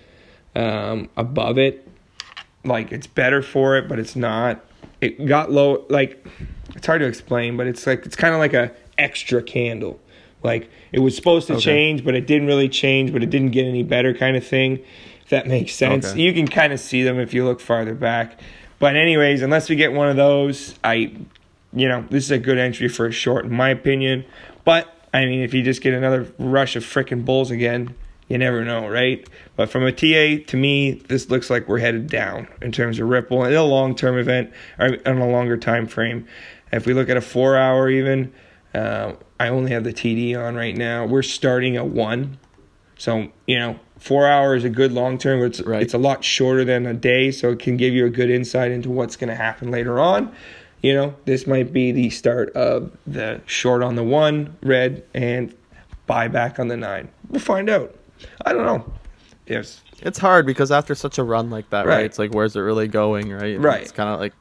um, 0.57 1.09
above 1.17 1.59
it. 1.59 1.87
Like 2.65 2.91
it's 2.91 3.07
better 3.07 3.41
for 3.41 3.77
it, 3.77 3.89
but 3.89 4.01
it's 4.01 4.17
not. 4.17 4.65
It 5.01 5.25
got 5.27 5.53
low. 5.53 5.87
Like 5.89 6.27
it's 6.75 6.87
hard 6.87 7.01
to 7.01 7.07
explain, 7.07 7.57
but 7.57 7.69
it's 7.69 7.87
like 7.87 8.05
it's 8.05 8.17
kind 8.17 8.35
of 8.35 8.41
like 8.41 8.53
a 8.53 8.73
extra 9.01 9.43
candle. 9.43 10.01
Like 10.43 10.71
it 10.93 11.01
was 11.01 11.17
supposed 11.17 11.47
to 11.49 11.55
okay. 11.55 11.63
change, 11.63 12.05
but 12.05 12.15
it 12.15 12.27
didn't 12.27 12.47
really 12.47 12.69
change, 12.69 13.13
but 13.13 13.23
it 13.23 13.31
didn't 13.31 13.51
get 13.51 13.67
any 13.67 13.83
better 13.83 14.15
kind 14.15 14.37
of 14.37 14.47
thing. 14.47 14.79
If 15.23 15.31
that 15.31 15.47
makes 15.47 15.75
sense. 15.75 16.11
Okay. 16.11 16.21
You 16.21 16.33
can 16.33 16.49
kind 16.49 16.73
of 16.73 16.81
see 16.81 17.03
them 17.03 17.19
if 17.19 17.35
you 17.35 17.45
look 17.45 17.61
farther 17.61 17.95
back. 17.95 18.41
But 18.79 18.97
anyways, 18.97 19.43
unless 19.43 19.69
we 19.69 19.77
get 19.77 19.93
one 19.93 20.09
of 20.09 20.17
those, 20.17 20.75
I 20.83 21.13
you 21.73 21.89
know, 21.89 22.05
this 22.11 22.25
is 22.25 22.31
a 22.31 22.39
good 22.39 22.59
entry 22.59 22.89
for 22.89 23.07
a 23.07 23.13
short 23.13 23.45
in 23.45 23.53
my 23.53 23.71
opinion. 23.71 24.25
But 24.65 24.93
I 25.13 25.25
mean, 25.27 25.43
if 25.43 25.55
you 25.55 25.63
just 25.63 25.83
get 25.83 25.95
another 25.95 26.33
rush 26.39 26.77
of 26.77 26.85
freaking 26.85 27.25
bulls 27.25 27.51
again, 27.51 27.95
you 28.29 28.39
never 28.39 28.65
know, 28.65 28.89
right? 28.89 29.29
But 29.57 29.71
from 29.71 29.83
a 29.83 29.91
TA, 29.91 30.45
to 30.47 30.57
me, 30.57 30.93
this 30.93 31.29
looks 31.31 31.51
like 31.51 31.69
we're 31.69 31.81
headed 31.81 32.09
down 32.09 32.47
in 32.63 32.71
terms 32.71 33.01
of 33.01 33.09
Ripple 33.09 33.45
in 33.45 33.53
a 33.55 33.63
long 33.65 33.97
term 33.97 34.17
event 34.17 34.53
or 34.79 34.97
on 35.05 35.19
a 35.19 35.29
longer 35.29 35.57
time 35.57 35.87
frame. 35.87 36.27
If 36.73 36.87
we 36.87 36.95
look 36.95 37.09
at 37.09 37.17
a 37.17 37.21
four 37.21 37.57
hour 37.57 37.91
even, 37.91 38.33
uh, 38.75 39.13
I 39.39 39.49
only 39.49 39.73
have 39.73 39.85
the 39.85 39.93
TD 39.93 40.37
on 40.37 40.55
right 40.55 40.77
now. 40.77 41.07
We're 41.07 41.23
starting 41.23 41.77
at 41.77 41.87
one, 41.87 42.39
so 42.99 43.29
you 43.47 43.59
know 43.59 43.79
four 43.99 44.27
hours 44.27 44.63
is 44.63 44.65
a 44.67 44.71
good 44.71 44.93
long 44.93 45.19
term. 45.19 45.43
It's 45.43 45.61
right. 45.61 45.83
it's 45.83 45.95
a 45.95 45.99
lot 45.99 46.25
shorter 46.25 46.65
than 46.65 46.87
a 46.87 46.95
day, 46.95 47.31
so 47.31 47.51
it 47.51 47.59
can 47.59 47.77
give 47.77 47.95
you 47.95 48.07
a 48.07 48.11
good 48.11 48.31
insight 48.31 48.71
into 48.71 48.91
what's 48.91 49.17
going 49.17 49.29
to 49.29 49.37
happen 49.37 49.71
later 49.71 50.01
on. 50.01 50.35
You 50.83 50.95
know, 50.95 51.15
this 51.27 51.47
might 51.47 51.73
be 51.73 51.93
the 51.93 52.11
start 52.11 52.51
of 52.51 52.97
the 53.07 53.43
short 53.47 53.83
on 53.83 53.97
the 53.97 54.03
one 54.05 54.57
red 54.63 55.05
and 55.15 55.55
buyback 56.09 56.59
on 56.59 56.69
the 56.69 56.77
nine. 56.77 57.11
We'll 57.29 57.41
find 57.41 57.69
out. 57.69 57.95
I 58.45 58.53
don't 58.53 58.65
know. 58.65 58.93
Yes. 59.47 59.83
It's 60.03 60.19
hard 60.19 60.47
because 60.47 60.73
after 60.73 60.95
such 60.95 61.19
a 61.19 61.23
run 61.23 61.51
like 61.51 61.69
that, 61.71 61.87
right? 61.87 61.97
right 61.97 62.05
it's 62.05 62.19
like 62.19 62.33
where's 62.33 62.57
it 62.57 62.61
really 62.61 62.89
going, 62.89 63.31
right? 63.31 63.61
Right. 63.61 63.83
It's 63.83 63.93
kind 63.93 64.09
of 64.09 64.19
like 64.19 64.33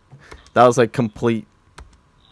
that 0.54 0.66
was 0.66 0.78
like 0.78 0.94
complete 0.94 1.46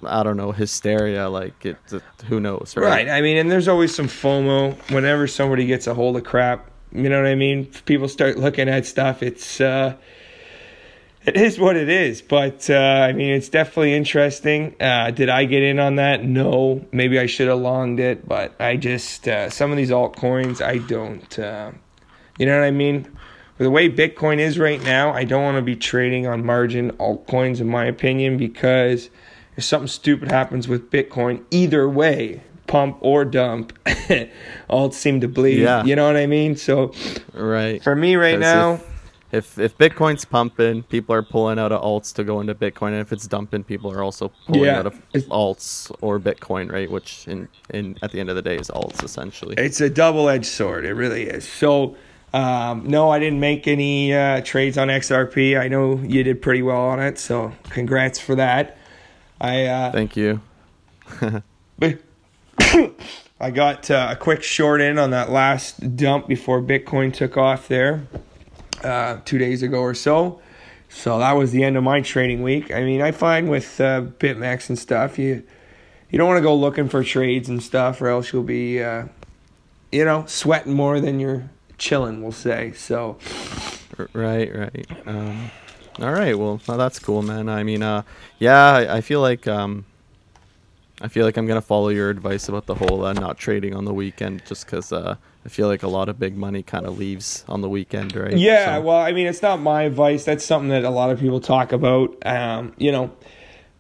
I 0.03 0.23
don't 0.23 0.37
know 0.37 0.51
hysteria. 0.51 1.29
Like 1.29 1.65
it, 1.65 1.77
it, 1.91 2.03
who 2.27 2.39
knows, 2.39 2.73
right? 2.75 2.85
Right. 2.85 3.09
I 3.09 3.21
mean, 3.21 3.37
and 3.37 3.51
there's 3.51 3.67
always 3.67 3.93
some 3.93 4.07
FOMO 4.07 4.75
whenever 4.91 5.27
somebody 5.27 5.65
gets 5.65 5.87
a 5.87 5.93
hold 5.93 6.17
of 6.17 6.23
crap. 6.23 6.69
You 6.91 7.09
know 7.09 7.21
what 7.21 7.27
I 7.27 7.35
mean? 7.35 7.65
People 7.85 8.07
start 8.07 8.37
looking 8.37 8.69
at 8.69 8.85
stuff. 8.85 9.21
It's 9.21 9.59
uh, 9.59 9.95
it 11.25 11.35
is 11.35 11.59
what 11.59 11.75
it 11.75 11.89
is. 11.89 12.21
But 12.21 12.69
uh, 12.69 12.75
I 12.75 13.13
mean, 13.13 13.33
it's 13.33 13.49
definitely 13.49 13.93
interesting. 13.93 14.75
Uh, 14.79 15.11
did 15.11 15.29
I 15.29 15.45
get 15.45 15.63
in 15.63 15.79
on 15.79 15.95
that? 15.95 16.23
No. 16.23 16.85
Maybe 16.91 17.19
I 17.19 17.25
should 17.25 17.47
have 17.47 17.59
longed 17.59 17.99
it, 17.99 18.27
but 18.27 18.55
I 18.59 18.77
just 18.77 19.27
uh, 19.27 19.49
some 19.49 19.71
of 19.71 19.77
these 19.77 19.89
altcoins 19.89 20.61
I 20.61 20.77
don't. 20.77 21.37
Uh, 21.37 21.71
you 22.37 22.45
know 22.45 22.57
what 22.57 22.65
I 22.65 22.71
mean? 22.71 23.07
the 23.57 23.71
way 23.71 23.89
Bitcoin 23.89 24.39
is 24.39 24.59
right 24.59 24.81
now, 24.83 25.11
I 25.11 25.23
don't 25.23 25.43
want 25.43 25.57
to 25.57 25.63
be 25.63 25.75
trading 25.75 26.27
on 26.27 26.45
margin 26.45 26.91
altcoins, 26.93 27.59
in 27.59 27.67
my 27.67 27.85
opinion, 27.85 28.37
because 28.37 29.09
if 29.57 29.63
something 29.63 29.87
stupid 29.87 30.31
happens 30.31 30.67
with 30.67 30.91
Bitcoin, 30.91 31.43
either 31.51 31.89
way, 31.89 32.43
pump 32.67 32.97
or 33.01 33.25
dump, 33.25 33.73
all 34.69 34.91
seem 34.91 35.19
to 35.21 35.27
bleed. 35.27 35.59
Yeah. 35.59 35.83
You 35.83 35.95
know 35.95 36.05
what 36.05 36.15
I 36.15 36.27
mean? 36.27 36.55
So, 36.55 36.93
right. 37.33 37.81
For 37.83 37.95
me 37.95 38.15
right 38.15 38.39
now, 38.39 38.75
if, 39.31 39.57
if, 39.57 39.59
if 39.59 39.77
Bitcoin's 39.77 40.25
pumping, 40.25 40.83
people 40.83 41.15
are 41.15 41.23
pulling 41.23 41.57
out 41.57 41.71
of 41.71 41.81
alts 41.81 42.13
to 42.15 42.23
go 42.23 42.39
into 42.39 42.53
Bitcoin, 42.53 42.89
and 42.89 42.99
if 43.01 43.11
it's 43.11 43.27
dumping, 43.27 43.63
people 43.63 43.91
are 43.91 44.03
also 44.03 44.31
pulling 44.45 44.65
yeah, 44.65 44.79
out 44.79 44.85
of 44.85 44.93
alts 45.13 45.91
or 46.01 46.19
Bitcoin, 46.19 46.71
right? 46.71 46.89
Which 46.89 47.27
in 47.27 47.47
in 47.71 47.97
at 48.03 48.11
the 48.11 48.19
end 48.19 48.29
of 48.29 48.35
the 48.35 48.43
day 48.43 48.57
is 48.57 48.69
alts 48.69 49.03
essentially. 49.03 49.55
It's 49.57 49.81
a 49.81 49.89
double 49.89 50.29
edged 50.29 50.45
sword. 50.45 50.85
It 50.85 50.93
really 50.93 51.23
is. 51.23 51.47
So. 51.47 51.97
Um, 52.33 52.83
no, 52.85 53.09
I 53.09 53.19
didn't 53.19 53.39
make 53.39 53.69
any 53.69 54.13
uh, 54.13 54.41
trades 54.41 54.77
on 54.77 54.89
XRP. 54.89 55.57
I 55.57 55.69
know 55.69 55.97
you 55.99 56.23
did 56.23 56.41
pretty 56.41 56.61
well 56.61 56.81
on 56.81 56.99
it, 56.99 57.17
so 57.17 57.53
congrats 57.69 58.19
for 58.19 58.35
that. 58.35 58.77
I 59.39 59.65
uh, 59.65 59.91
thank 59.91 60.17
you. 60.17 60.41
I 63.39 63.51
got 63.51 63.91
uh, 63.91 64.07
a 64.11 64.15
quick 64.15 64.41
short 64.41 64.81
in 64.81 64.97
on 64.97 65.11
that 65.11 65.29
last 65.29 65.95
dump 65.95 66.27
before 66.27 66.61
Bitcoin 66.61 67.13
took 67.13 67.37
off 67.37 67.67
there 67.67 68.07
uh, 68.83 69.19
two 69.25 69.37
days 69.37 69.61
ago 69.61 69.79
or 69.79 69.93
so. 69.93 70.41
So 70.89 71.19
that 71.19 71.33
was 71.33 71.51
the 71.51 71.63
end 71.63 71.77
of 71.77 71.83
my 71.83 72.01
trading 72.01 72.41
week. 72.41 72.73
I 72.73 72.83
mean, 72.83 73.01
I 73.01 73.11
find 73.11 73.49
with 73.49 73.79
uh, 73.79 74.01
BitMEX 74.01 74.69
and 74.69 74.79
stuff, 74.79 75.19
you 75.19 75.43
you 76.09 76.17
don't 76.17 76.27
want 76.27 76.37
to 76.37 76.43
go 76.43 76.55
looking 76.55 76.87
for 76.87 77.03
trades 77.03 77.49
and 77.49 77.61
stuff, 77.61 78.01
or 78.01 78.07
else 78.07 78.31
you'll 78.31 78.43
be, 78.43 78.81
uh, 78.81 79.05
you 79.91 80.05
know, 80.05 80.23
sweating 80.25 80.73
more 80.73 81.01
than 81.01 81.19
you're 81.19 81.49
chilling. 81.77 82.23
We'll 82.23 82.31
say 82.31 82.71
so. 82.71 83.17
Right, 84.13 84.55
right. 84.55 84.87
Um, 85.05 85.51
all 85.99 86.11
right. 86.11 86.37
Well, 86.37 86.59
well, 86.67 86.77
that's 86.77 86.99
cool, 86.99 87.21
man. 87.21 87.49
I 87.49 87.63
mean, 87.63 87.83
uh, 87.83 88.03
yeah, 88.39 88.73
I, 88.73 88.97
I 88.97 89.01
feel 89.01 89.21
like 89.21 89.47
um, 89.47 89.85
I 91.01 91.07
feel 91.07 91.25
like 91.25 91.37
I'm 91.37 91.45
gonna 91.47 91.61
follow 91.61 91.89
your 91.89 92.09
advice 92.09 92.49
about 92.49 92.65
the 92.65 92.75
whole 92.75 93.05
uh, 93.05 93.13
not 93.13 93.37
trading 93.37 93.75
on 93.75 93.85
the 93.85 93.93
weekend, 93.93 94.45
just 94.45 94.65
because 94.65 94.91
uh, 94.91 95.15
I 95.45 95.49
feel 95.49 95.67
like 95.67 95.83
a 95.83 95.87
lot 95.87 96.09
of 96.09 96.19
big 96.19 96.35
money 96.35 96.63
kind 96.63 96.85
of 96.85 96.97
leaves 96.97 97.45
on 97.47 97.61
the 97.61 97.69
weekend, 97.69 98.15
right? 98.15 98.35
Yeah. 98.35 98.77
So. 98.77 98.81
Well, 98.81 98.97
I 98.97 99.11
mean, 99.11 99.27
it's 99.27 99.41
not 99.41 99.59
my 99.59 99.83
advice. 99.83 100.25
That's 100.25 100.45
something 100.45 100.69
that 100.69 100.83
a 100.83 100.89
lot 100.89 101.09
of 101.09 101.19
people 101.19 101.39
talk 101.39 101.71
about. 101.71 102.17
Um, 102.25 102.73
you 102.77 102.91
know, 102.91 103.11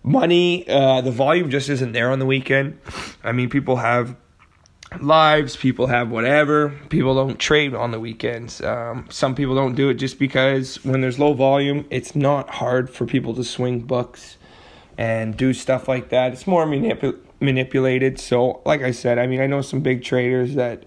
money, 0.03 0.67
uh, 0.67 1.01
the 1.01 1.11
volume 1.11 1.49
just 1.49 1.69
isn't 1.69 1.91
there 1.91 2.11
on 2.11 2.19
the 2.19 2.25
weekend. 2.25 2.79
I 3.23 3.31
mean, 3.31 3.49
people 3.49 3.77
have 3.77 4.15
lives, 4.99 5.55
people 5.55 5.87
have 5.87 6.09
whatever. 6.09 6.69
People 6.89 7.15
don't 7.15 7.37
trade 7.37 7.73
on 7.73 7.91
the 7.91 7.99
weekends. 7.99 8.61
Um, 8.61 9.07
some 9.09 9.35
people 9.35 9.55
don't 9.55 9.75
do 9.75 9.89
it 9.89 9.95
just 9.95 10.17
because 10.19 10.83
when 10.83 11.01
there's 11.01 11.19
low 11.19 11.33
volume, 11.33 11.85
it's 11.89 12.15
not 12.15 12.49
hard 12.49 12.89
for 12.89 13.05
people 13.05 13.33
to 13.35 13.43
swing 13.43 13.81
books 13.81 14.37
and 14.97 15.35
do 15.35 15.53
stuff 15.53 15.87
like 15.87 16.09
that. 16.09 16.33
It's 16.33 16.47
more 16.47 16.65
manip- 16.65 17.19
manipulated. 17.39 18.19
So, 18.19 18.61
like 18.65 18.81
I 18.81 18.91
said, 18.91 19.19
I 19.19 19.27
mean, 19.27 19.41
I 19.41 19.47
know 19.47 19.61
some 19.61 19.81
big 19.81 20.03
traders 20.03 20.55
that 20.55 20.83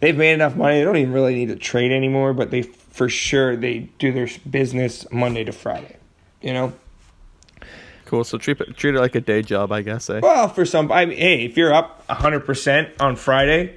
they've 0.00 0.16
made 0.16 0.32
enough 0.32 0.56
money, 0.56 0.78
they 0.78 0.84
don't 0.84 0.96
even 0.96 1.12
really 1.12 1.34
need 1.34 1.48
to 1.48 1.56
trade 1.56 1.92
anymore, 1.92 2.34
but 2.34 2.50
they 2.50 2.62
for 2.62 3.08
sure 3.08 3.56
they 3.56 3.90
do 3.98 4.12
their 4.12 4.28
business 4.48 5.06
Monday 5.10 5.44
to 5.44 5.52
Friday. 5.52 5.96
You 6.42 6.52
know? 6.52 6.72
Cool. 8.14 8.22
So 8.22 8.38
treat 8.38 8.60
it, 8.60 8.76
treat 8.76 8.94
it 8.94 9.00
like 9.00 9.16
a 9.16 9.20
day 9.20 9.42
job, 9.42 9.72
I 9.72 9.82
guess. 9.82 10.08
Eh? 10.08 10.20
Well, 10.22 10.48
for 10.48 10.64
some, 10.64 10.92
I 10.92 11.04
mean, 11.04 11.18
hey, 11.18 11.44
if 11.44 11.56
you're 11.56 11.74
up 11.74 12.06
100% 12.06 13.00
on 13.00 13.16
Friday, 13.16 13.76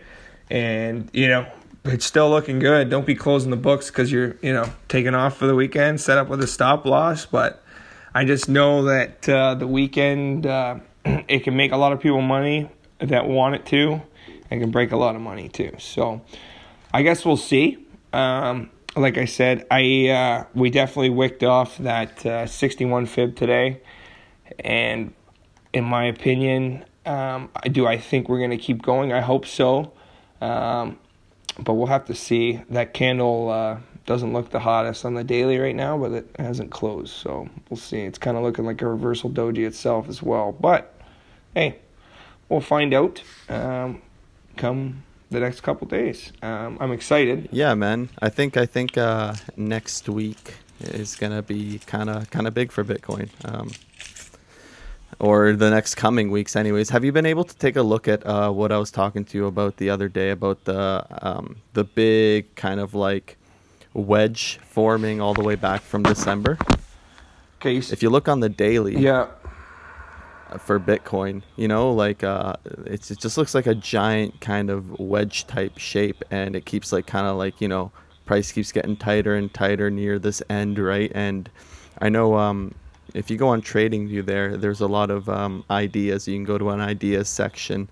and 0.51 1.09
you 1.11 1.27
know 1.27 1.47
it's 1.85 2.05
still 2.05 2.29
looking 2.29 2.59
good, 2.59 2.87
don't 2.91 3.07
be 3.07 3.15
closing 3.15 3.49
the 3.49 3.57
books 3.57 3.87
because 3.87 4.11
you're 4.11 4.35
you 4.43 4.53
know 4.53 4.69
taking 4.89 5.15
off 5.15 5.37
for 5.37 5.47
the 5.47 5.55
weekend. 5.55 5.99
Set 5.99 6.19
up 6.19 6.27
with 6.27 6.43
a 6.43 6.45
stop 6.45 6.85
loss, 6.85 7.25
but 7.25 7.63
I 8.13 8.25
just 8.25 8.47
know 8.47 8.83
that 8.83 9.27
uh, 9.27 9.55
the 9.55 9.65
weekend 9.65 10.45
uh, 10.45 10.81
it 11.05 11.43
can 11.43 11.57
make 11.57 11.71
a 11.71 11.77
lot 11.77 11.91
of 11.91 11.99
people 11.99 12.21
money 12.21 12.69
that 12.99 13.27
want 13.27 13.55
it 13.55 13.65
to, 13.65 14.03
and 14.51 14.61
can 14.61 14.69
break 14.69 14.91
a 14.91 14.97
lot 14.97 15.15
of 15.15 15.21
money 15.21 15.49
too. 15.49 15.71
So 15.79 16.21
I 16.93 17.01
guess 17.01 17.25
we'll 17.25 17.37
see. 17.37 17.87
Um, 18.13 18.69
like 18.95 19.17
I 19.17 19.25
said, 19.25 19.65
I 19.71 20.09
uh, 20.09 20.45
we 20.53 20.69
definitely 20.69 21.09
wicked 21.09 21.43
off 21.43 21.79
that 21.79 22.23
uh, 22.23 22.45
61 22.45 23.07
fib 23.07 23.35
today 23.35 23.81
and 24.59 25.13
in 25.73 25.83
my 25.83 26.05
opinion, 26.05 26.85
um, 27.05 27.49
do 27.71 27.87
I 27.87 27.97
think 27.97 28.29
we're 28.29 28.39
going 28.39 28.51
to 28.51 28.57
keep 28.57 28.81
going? 28.81 29.13
I 29.13 29.21
hope 29.21 29.45
so. 29.45 29.93
Um, 30.41 30.97
but 31.59 31.73
we'll 31.73 31.87
have 31.87 32.05
to 32.05 32.15
see. 32.15 32.61
That 32.69 32.93
candle 32.93 33.49
uh, 33.49 33.77
doesn't 34.05 34.33
look 34.33 34.49
the 34.49 34.59
hottest 34.59 35.05
on 35.05 35.13
the 35.15 35.23
daily 35.23 35.57
right 35.57 35.75
now, 35.75 35.97
but 35.97 36.11
it 36.11 36.35
hasn't 36.37 36.71
closed. 36.71 37.13
So 37.13 37.49
we'll 37.69 37.77
see. 37.77 38.01
It's 38.01 38.17
kind 38.17 38.37
of 38.37 38.43
looking 38.43 38.65
like 38.65 38.81
a 38.81 38.87
reversal 38.87 39.29
doji 39.29 39.65
itself 39.65 40.09
as 40.09 40.21
well. 40.21 40.51
But 40.51 40.93
hey, 41.55 41.79
we'll 42.49 42.61
find 42.61 42.93
out 42.93 43.21
um, 43.49 44.01
come 44.55 45.03
the 45.29 45.39
next 45.39 45.61
couple 45.61 45.87
days. 45.87 46.31
Um, 46.41 46.77
I'm 46.79 46.91
excited. 46.91 47.49
Yeah, 47.51 47.73
man. 47.73 48.09
I 48.19 48.29
think 48.29 48.57
I 48.57 48.65
think 48.65 48.97
uh, 48.97 49.35
next 49.55 50.07
week 50.07 50.55
is 50.79 51.15
gonna 51.15 51.41
be 51.41 51.79
kind 51.85 52.09
of 52.09 52.29
kind 52.29 52.47
of 52.47 52.53
big 52.53 52.71
for 52.71 52.83
Bitcoin. 52.83 53.29
Um, 53.45 53.71
or 55.19 55.53
the 55.53 55.69
next 55.69 55.95
coming 55.95 56.29
weeks 56.29 56.55
anyways. 56.55 56.89
Have 56.89 57.03
you 57.03 57.11
been 57.11 57.25
able 57.25 57.43
to 57.43 57.55
take 57.55 57.75
a 57.75 57.81
look 57.81 58.07
at 58.07 58.25
uh, 58.25 58.51
what 58.51 58.71
i 58.71 58.77
was 58.77 58.91
talking 58.91 59.25
to 59.25 59.37
you 59.37 59.45
about 59.47 59.77
the 59.77 59.89
other 59.89 60.07
day 60.07 60.29
about 60.29 60.63
the 60.65 61.05
um, 61.21 61.57
the 61.73 61.83
big 61.83 62.53
kind 62.55 62.79
of 62.79 62.93
like 62.93 63.37
wedge 63.93 64.59
forming 64.63 65.19
all 65.19 65.33
the 65.33 65.43
way 65.43 65.55
back 65.55 65.81
from 65.81 66.03
december? 66.03 66.57
Okay 67.59 67.77
if 67.77 68.03
you 68.03 68.09
look 68.09 68.27
on 68.27 68.39
the 68.39 68.49
daily. 68.49 68.97
Yeah. 68.97 69.27
Uh, 70.49 70.57
for 70.57 70.79
bitcoin 70.79 71.41
you 71.57 71.67
know 71.67 71.91
like 71.91 72.23
uh, 72.23 72.53
it 72.85 73.01
just 73.01 73.37
looks 73.37 73.53
like 73.53 73.67
a 73.67 73.75
giant 73.75 74.39
kind 74.39 74.69
of 74.69 74.97
wedge 74.97 75.45
type 75.45 75.77
shape 75.77 76.23
and 76.31 76.55
it 76.55 76.65
keeps 76.65 76.93
like 76.93 77.05
kind 77.05 77.27
of 77.27 77.35
like 77.35 77.59
you 77.59 77.67
know 77.67 77.91
price 78.25 78.51
keeps 78.53 78.71
getting 78.71 78.95
tighter 78.95 79.35
and 79.35 79.53
tighter 79.53 79.89
near 79.89 80.19
this 80.19 80.41
end 80.49 80.79
right? 80.79 81.11
And 81.15 81.49
i 81.99 82.07
know 82.07 82.35
um, 82.37 82.75
if 83.17 83.31
you 83.31 83.37
go 83.37 83.47
on 83.47 83.61
TradingView 83.63 84.25
there, 84.25 84.57
there's 84.57 84.79
a 84.79 84.87
lot 84.87 85.09
of 85.09 85.27
um, 85.27 85.63
ideas. 85.71 86.27
You 86.27 86.35
can 86.35 86.43
go 86.43 86.57
to 86.59 86.69
an 86.69 86.79
ideas 86.79 87.27
section 87.27 87.89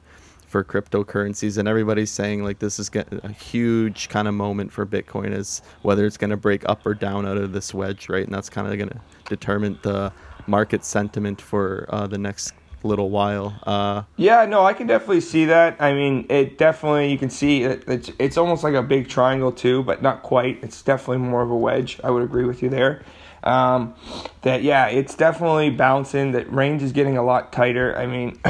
for 0.48 0.64
cryptocurrencies, 0.64 1.58
and 1.58 1.68
everybody's 1.68 2.12
saying 2.12 2.44
like 2.44 2.60
this 2.60 2.78
is 2.78 2.92
a 2.96 3.32
huge 3.32 4.08
kind 4.10 4.28
of 4.28 4.36
moment 4.36 4.72
for 4.72 4.86
Bitcoin, 4.86 5.34
is 5.34 5.64
whether 5.82 6.06
it's 6.06 6.18
going 6.18 6.30
to 6.30 6.38
break 6.38 6.68
up 6.70 6.86
or 6.86 6.94
down 6.94 7.26
out 7.26 7.38
of 7.38 7.54
this 7.54 7.74
wedge, 7.74 8.08
right? 8.08 8.24
And 8.24 8.34
that's 8.34 8.50
kind 8.50 8.68
of 8.68 8.78
going 8.78 8.90
to 8.90 9.02
determine 9.28 9.80
the 9.82 10.14
market 10.46 10.86
sentiment 10.86 11.42
for 11.42 11.88
uh, 11.90 12.06
the 12.06 12.20
next 12.20 12.54
little 12.84 13.10
while. 13.10 13.60
Uh, 13.64 14.04
yeah, 14.18 14.46
no, 14.46 14.64
I 14.64 14.74
can 14.74 14.86
definitely 14.86 15.22
see 15.22 15.46
that. 15.46 15.76
I 15.82 15.94
mean, 15.94 16.28
it 16.30 16.60
definitely 16.60 17.12
you 17.12 17.18
can 17.18 17.32
see 17.32 17.64
it, 17.64 17.84
it's 17.88 18.12
it's 18.20 18.38
almost 18.38 18.64
like 18.64 18.76
a 18.76 18.84
big 18.84 19.10
triangle 19.10 19.52
too, 19.52 19.82
but 19.82 20.04
not 20.04 20.22
quite. 20.22 20.60
It's 20.64 20.84
definitely 20.84 21.28
more 21.28 21.42
of 21.42 21.50
a 21.50 21.58
wedge. 21.58 22.00
I 22.04 22.12
would 22.12 22.22
agree 22.22 22.46
with 22.46 22.62
you 22.62 22.70
there. 22.70 23.02
Um, 23.44 23.94
that 24.42 24.64
yeah, 24.64 24.88
it's 24.88 25.16
definitely 25.16 25.70
bouncing. 25.70 26.32
That 26.32 26.52
range 26.52 26.82
is 26.82 26.92
getting 26.92 27.18
a 27.18 27.24
lot 27.24 27.52
tighter. 27.52 27.96
I 27.98 28.06
mean, 28.08 28.40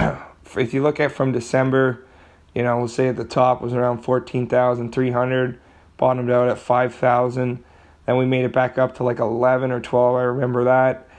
if 0.58 0.74
you 0.74 0.82
look 0.82 1.00
at 1.00 1.12
from 1.12 1.32
December, 1.32 2.06
you 2.54 2.63
know, 2.63 2.78
we'll 2.78 2.88
say 2.88 3.10
at 3.10 3.17
the 3.17 3.26
top 3.26 3.62
was 3.62 3.74
around 3.74 4.04
fourteen 4.04 4.48
thousand 4.48 4.93
three 4.93 5.12
hundred, 5.12 5.60
bottomed 5.98 6.32
out 6.32 6.50
at 6.50 6.58
five 6.58 6.95
thousand. 6.95 7.63
Then 8.06 8.17
we 8.17 8.26
made 8.26 8.45
it 8.45 8.54
back 8.54 8.78
up 8.78 8.95
to 8.95 9.04
like 9.04 9.19
eleven 9.19 9.71
or 9.71 9.82
twelve. 9.82 10.15
I 10.15 10.24
remember 10.24 10.63
that. 10.65 11.10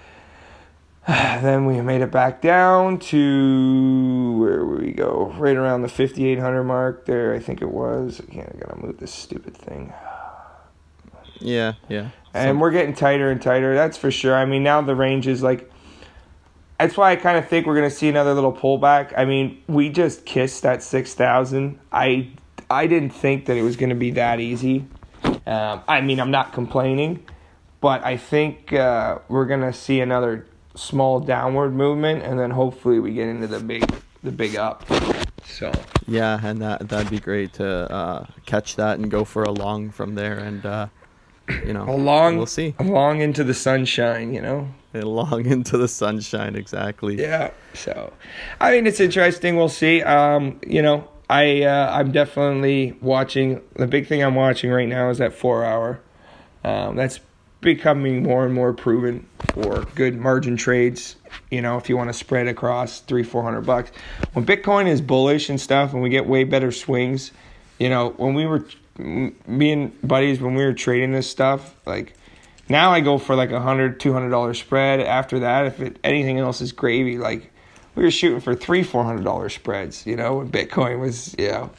then 1.09 1.67
we 1.67 1.81
made 1.81 2.01
it 2.01 2.11
back 2.11 2.43
down 2.43 2.99
to 2.99 4.39
where 4.41 4.65
we 4.65 4.91
go? 4.91 5.33
Right 5.39 5.57
around 5.57 5.83
the 5.83 5.89
5800 5.89 6.65
mark 6.65 7.07
there, 7.07 7.33
I 7.33 7.39
think 7.39 7.63
it 7.63 7.71
was. 7.71 8.19
Again, 8.19 8.51
I 8.53 8.59
gotta 8.59 8.85
move 8.85 8.99
this 8.99 9.15
stupid 9.15 9.57
thing. 9.57 9.93
Yeah, 11.41 11.75
yeah 11.89 12.11
and 12.37 12.61
we're 12.61 12.71
getting 12.71 12.95
tighter 12.95 13.31
and 13.31 13.41
tighter. 13.41 13.75
That's 13.75 13.97
for 13.97 14.11
sure. 14.11 14.35
I 14.35 14.45
mean, 14.45 14.63
now 14.63 14.81
the 14.81 14.95
range 14.95 15.27
is 15.27 15.43
like. 15.43 15.71
That's 16.79 16.95
why 16.95 17.13
I 17.13 17.17
kind 17.17 17.39
of 17.39 17.49
think 17.49 17.67
we're 17.67 17.75
gonna 17.75 17.89
see 17.89 18.09
another 18.09 18.35
little 18.35 18.53
pullback. 18.53 19.15
I 19.17 19.25
mean, 19.25 19.63
we 19.67 19.89
just 19.89 20.27
kissed 20.27 20.63
that 20.63 20.83
six 20.83 21.15
thousand. 21.15 21.79
I 21.91 22.31
I 22.69 22.87
didn't 22.87 23.11
think 23.11 23.47
that 23.47 23.57
it 23.57 23.63
was 23.63 23.77
gonna 23.77 23.95
be 23.95 24.11
that 24.13 24.41
easy. 24.41 24.87
Um, 25.47 25.83
I 25.89 26.03
mean, 26.03 26.21
I'm 26.21 26.31
not 26.31 26.53
complaining, 26.53 27.25
but 27.81 28.05
I 28.05 28.19
think 28.19 28.75
uh, 28.75 29.19
we're 29.29 29.47
gonna 29.47 29.73
see 29.73 30.01
another 30.01 30.47
small 30.75 31.19
downward 31.19 31.73
movement, 31.73 32.23
and 32.23 32.39
then 32.39 32.51
hopefully 32.51 33.01
we 33.01 33.15
get 33.15 33.29
into 33.29 33.47
the 33.47 33.61
big 33.61 33.91
the 34.23 34.33
big 34.33 34.57
up. 34.57 34.85
So 35.47 35.73
yeah, 36.07 36.39
and 36.43 36.61
that 36.61 36.91
that'd 36.91 37.11
be 37.11 37.21
great 37.21 37.55
to 37.55 37.91
uh, 37.91 38.27
catch 38.45 38.77
that 38.77 38.99
and 38.99 39.11
go 39.11 39.25
for 39.25 39.45
a 39.45 39.51
long 39.51 39.91
from 39.91 40.15
there, 40.15 40.39
and 40.39 40.67
uh, 40.67 40.89
you 41.49 41.73
know, 41.73 41.89
along 41.89 42.39
we'll 42.39 42.47
see. 42.47 42.75
Along 42.79 43.21
into 43.21 43.45
the 43.45 43.55
sunshine, 43.55 44.33
you 44.33 44.41
know. 44.41 44.69
Along 44.95 45.47
into 45.51 45.77
the 45.79 45.89
sunshine, 45.89 46.57
exactly. 46.57 47.21
Yeah. 47.21 47.51
So, 47.75 48.13
I 48.61 48.73
mean, 48.73 48.87
it's 48.87 49.01
interesting. 49.01 49.57
We'll 49.57 49.69
see. 49.69 50.03
Um, 50.03 50.61
you 50.67 50.83
know, 50.83 51.09
I 51.29 51.63
uh, 51.63 51.91
I'm 51.93 52.13
definitely 52.13 52.97
watching. 53.01 53.63
The 53.75 53.87
big 53.87 54.07
thing 54.07 54.23
I'm 54.23 54.35
watching 54.35 54.71
right 54.71 54.89
now 54.89 55.11
is 55.11 55.19
that 55.19 55.33
four 55.33 55.65
hour. 55.65 56.01
Um, 56.65 56.97
that's 56.97 57.21
becoming 57.61 58.23
more 58.23 58.45
and 58.45 58.55
more 58.55 58.73
proven 58.73 59.27
for 59.53 59.85
good 59.95 60.17
margin 60.17 60.57
trades. 60.57 61.17
You 61.51 61.63
know, 61.63 61.77
if 61.77 61.89
you 61.89 61.97
want 61.97 62.09
to 62.09 62.15
spread 62.15 62.49
across 62.49 63.01
three, 63.01 63.23
four 63.23 63.43
hundred 63.43 63.63
bucks. 63.63 63.91
When 64.33 64.45
Bitcoin 64.47 64.87
is 64.87 65.01
bullish 65.01 65.49
and 65.49 65.61
stuff, 65.61 65.93
and 65.93 66.03
we 66.03 66.09
get 66.09 66.27
way 66.27 66.45
better 66.45 66.73
swings, 66.73 67.33
you 67.79 67.89
know, 67.89 68.11
when 68.11 68.35
we 68.35 68.47
were 68.47 68.65
me 68.99 69.73
and 69.73 70.09
buddies 70.09 70.41
when 70.41 70.55
we 70.55 70.65
were 70.65 70.73
trading 70.73 71.13
this 71.13 71.29
stuff, 71.31 71.75
like 71.87 72.15
now 72.69 72.91
I 72.91 73.01
go 73.01 73.19
for 73.19 73.35
like 73.37 73.51
a 73.51 73.61
hundred, 73.61 74.01
two 74.01 74.13
hundred 74.13 74.31
dollar 74.31 74.55
spread. 74.55 75.01
After 75.01 75.41
that, 75.41 75.67
if 75.67 75.81
it, 75.81 75.99
anything 76.03 76.39
else 76.39 76.61
is 76.61 76.73
gravy, 76.73 77.19
like 77.19 77.53
we 77.95 78.03
were 78.03 78.11
shooting 78.11 78.41
for 78.41 78.55
three, 78.55 78.83
four 78.83 79.05
hundred 79.05 79.25
dollar 79.25 79.49
spreads. 79.49 80.07
You 80.07 80.17
know, 80.17 80.39
when 80.39 80.51
Bitcoin 80.51 81.01
was 81.01 81.35
you 81.39 81.49
know 81.49 81.71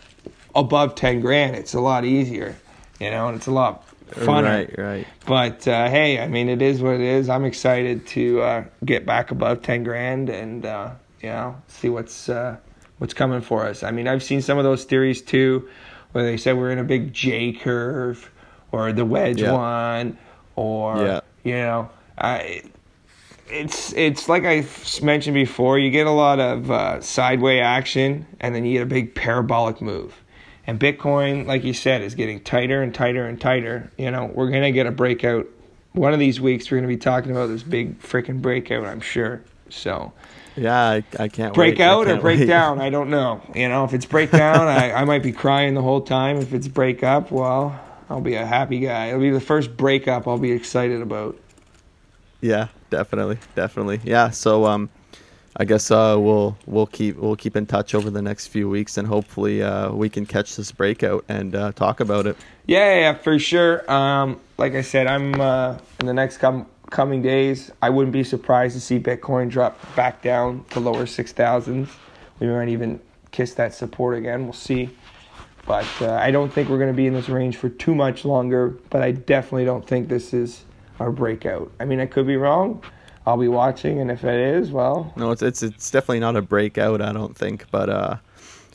above 0.56 0.95
ten 0.95 1.21
grand, 1.21 1.56
it's 1.56 1.73
a 1.73 1.82
lot 1.82 2.06
easier. 2.06 2.56
You 2.99 3.12
know, 3.12 3.27
and 3.27 3.38
it's 3.38 3.47
a 3.47 3.51
lot 3.51 3.86
funner. 4.12 4.43
Right, 4.43 4.77
right. 4.77 5.08
But 5.25 5.67
uh, 5.67 5.89
hey, 5.89 6.19
I 6.19 6.27
mean, 6.27 6.49
it 6.49 6.62
is 6.62 6.82
what 6.82 6.95
it 6.95 7.01
is. 7.01 7.30
I'm 7.30 7.45
excited 7.45 8.08
to 8.08 8.41
uh, 8.41 8.63
get 8.86 9.06
back 9.06 9.32
above 9.32 9.62
ten 9.62 9.84
grand 9.84 10.30
and 10.30 10.65
uh, 10.65 10.91
you 11.21 11.30
know 11.30 11.62
see 11.67 11.89
what's 11.89 12.30
uh, 12.30 12.58
what's 12.97 13.13
coming 13.13 13.41
for 13.41 13.65
us. 13.65 13.84
I 13.84 13.91
mean, 13.91 14.08
I've 14.08 14.23
seen 14.23 14.41
some 14.41 14.58
of 14.58 14.63
those 14.63 14.86
theories 14.86 15.21
too, 15.21 15.69
where 16.17 16.25
they 16.25 16.36
said 16.36 16.58
we're 16.58 16.71
in 16.71 16.80
a 16.80 16.84
big 16.84 17.13
J 17.13 17.51
curve 17.53 18.32
or 18.71 18.91
the 18.91 19.06
wedge 19.06 19.39
Yeah. 19.39 19.51
one, 19.51 20.17
or 20.56 20.97
Yeah. 21.06 21.19
you 21.43 21.53
know, 21.53 21.89
I. 22.17 22.63
It's 23.49 23.93
it's 23.93 24.27
like 24.27 24.43
I 24.43 24.65
mentioned 25.03 25.36
before. 25.36 25.77
You 25.77 25.91
get 25.91 26.08
a 26.08 26.12
lot 26.12 26.39
of 26.39 26.71
uh, 26.71 27.01
sideway 27.01 27.60
action, 27.60 28.25
and 28.39 28.56
then 28.56 28.65
you 28.65 28.73
get 28.73 28.82
a 28.82 28.88
big 28.88 29.13
parabolic 29.13 29.80
move. 29.80 30.15
And 30.65 30.80
Bitcoin, 30.80 31.45
like 31.45 31.63
you 31.63 31.73
said, 31.73 32.01
is 32.01 32.15
getting 32.15 32.39
tighter 32.41 32.82
and 32.82 32.93
tighter 32.95 33.25
and 33.27 33.39
tighter. 33.39 33.91
You 33.95 34.10
know, 34.10 34.32
we're 34.34 34.49
gonna 34.49 34.71
get 34.71 34.88
a 34.88 34.91
breakout. 34.91 35.45
One 35.93 36.13
of 36.13 36.19
these 36.19 36.41
weeks, 36.41 36.71
we're 36.71 36.77
gonna 36.77 36.88
be 36.88 36.97
talking 36.97 37.32
about 37.32 37.47
this 37.47 37.62
big 37.63 38.01
freaking 38.01 38.41
breakout. 38.41 38.86
I'm 38.86 39.01
sure. 39.01 39.43
So 39.69 40.13
Yeah, 40.56 40.80
I, 40.80 41.03
I 41.19 41.27
can't 41.27 41.53
break 41.53 41.77
wait. 41.80 41.84
Out 41.84 42.08
or 42.08 42.12
can't 42.12 42.21
break 42.21 42.39
wait. 42.39 42.45
down, 42.47 42.82
I 42.82 42.89
don't 42.89 43.10
know. 43.10 43.41
You 43.56 43.69
know, 43.69 43.84
if 43.86 43.93
it's 43.93 44.06
break 44.06 44.32
down, 44.32 44.67
I, 44.67 44.91
I 44.91 45.03
might 45.06 45.23
be 45.23 45.32
crying 45.32 45.73
the 45.73 45.82
whole 45.82 46.01
time. 46.01 46.38
If 46.38 46.53
it's 46.53 46.67
break 46.67 47.03
up, 47.03 47.32
well, 47.32 47.80
I'll 48.10 48.21
be 48.21 48.36
a 48.36 48.45
happy 48.45 48.80
guy. 48.80 49.08
It'll 49.08 49.19
be 49.19 49.30
the 49.30 49.39
first 49.41 49.75
breakup 49.77 50.27
I'll 50.27 50.38
be 50.38 50.51
excited 50.51 51.01
about. 51.01 51.38
Yeah, 52.41 52.67
definitely, 52.89 53.38
definitely. 53.56 53.99
Yeah, 54.03 54.30
so 54.30 54.65
um, 54.65 54.89
I 55.58 55.65
guess 55.65 55.89
uh, 55.91 56.15
we'll 56.19 56.56
we'll 56.67 56.86
keep 56.86 57.17
we'll 57.17 57.36
keep 57.36 57.56
in 57.56 57.65
touch 57.65 57.95
over 57.95 58.10
the 58.10 58.21
next 58.21 58.47
few 58.47 58.69
weeks, 58.69 58.97
and 58.97 59.08
hopefully 59.08 59.63
uh, 59.63 59.91
we 59.91 60.08
can 60.10 60.25
catch 60.25 60.56
this 60.56 60.71
breakout 60.71 61.25
and 61.27 61.56
uh, 61.56 61.71
talk 61.71 61.99
about 61.99 62.27
it. 62.27 62.38
Yeah, 62.67 62.99
yeah, 62.99 63.13
for 63.15 63.39
sure. 63.39 63.89
Um, 63.91 64.39
like 64.58 64.73
I 64.75 64.82
said, 64.82 65.08
I'm 65.08 65.39
uh, 65.41 65.77
in 65.99 66.06
the 66.06 66.13
next 66.13 66.38
com- 66.38 66.67
coming 66.89 67.21
days. 67.21 67.71
I 67.82 67.89
wouldn't 67.89 68.13
be 68.13 68.23
surprised 68.23 68.76
to 68.76 68.82
see 68.82 69.00
Bitcoin 69.00 69.50
drop 69.50 69.78
back 69.95 70.21
down 70.21 70.65
to 70.71 70.80
lower 70.80 71.06
six 71.06 71.32
thousands. 71.32 71.89
We 72.39 72.47
might 72.47 72.69
even 72.69 73.00
kiss 73.32 73.54
that 73.56 73.73
support 73.73 74.17
again. 74.17 74.43
We'll 74.43 74.54
see. 74.54 74.89
But 75.65 75.88
uh, 76.02 76.13
I 76.13 76.32
don't 76.32 76.52
think 76.52 76.69
we're 76.69 76.78
going 76.78 76.91
to 76.91 76.95
be 76.95 77.08
in 77.08 77.13
this 77.13 77.28
range 77.28 77.58
for 77.58 77.69
too 77.69 77.93
much 77.93 78.23
longer. 78.23 78.69
But 78.89 79.02
I 79.02 79.12
definitely 79.12 79.65
don't 79.65 79.86
think 79.86 80.08
this 80.08 80.34
is 80.34 80.63
our 81.00 81.12
breakout. 81.12 81.71
I 81.80 81.86
mean, 81.86 82.00
I 82.00 82.06
could 82.06 82.26
be 82.26 82.38
wrong. 82.38 82.82
I'll 83.26 83.38
be 83.38 83.50
watching, 83.50 84.00
and 84.00 84.10
if 84.10 84.23
it 84.23 84.39
is, 84.39 84.71
well, 84.71 85.12
No, 85.17 85.32
it's 85.32 85.41
it's 85.41 85.62
it's 85.62 85.91
definitely 85.91 86.21
not 86.21 86.38
a 86.38 86.41
breakout, 86.41 87.02
I 87.02 87.12
don't 87.12 87.36
think, 87.36 87.65
but 87.71 87.89
uh, 87.89 88.15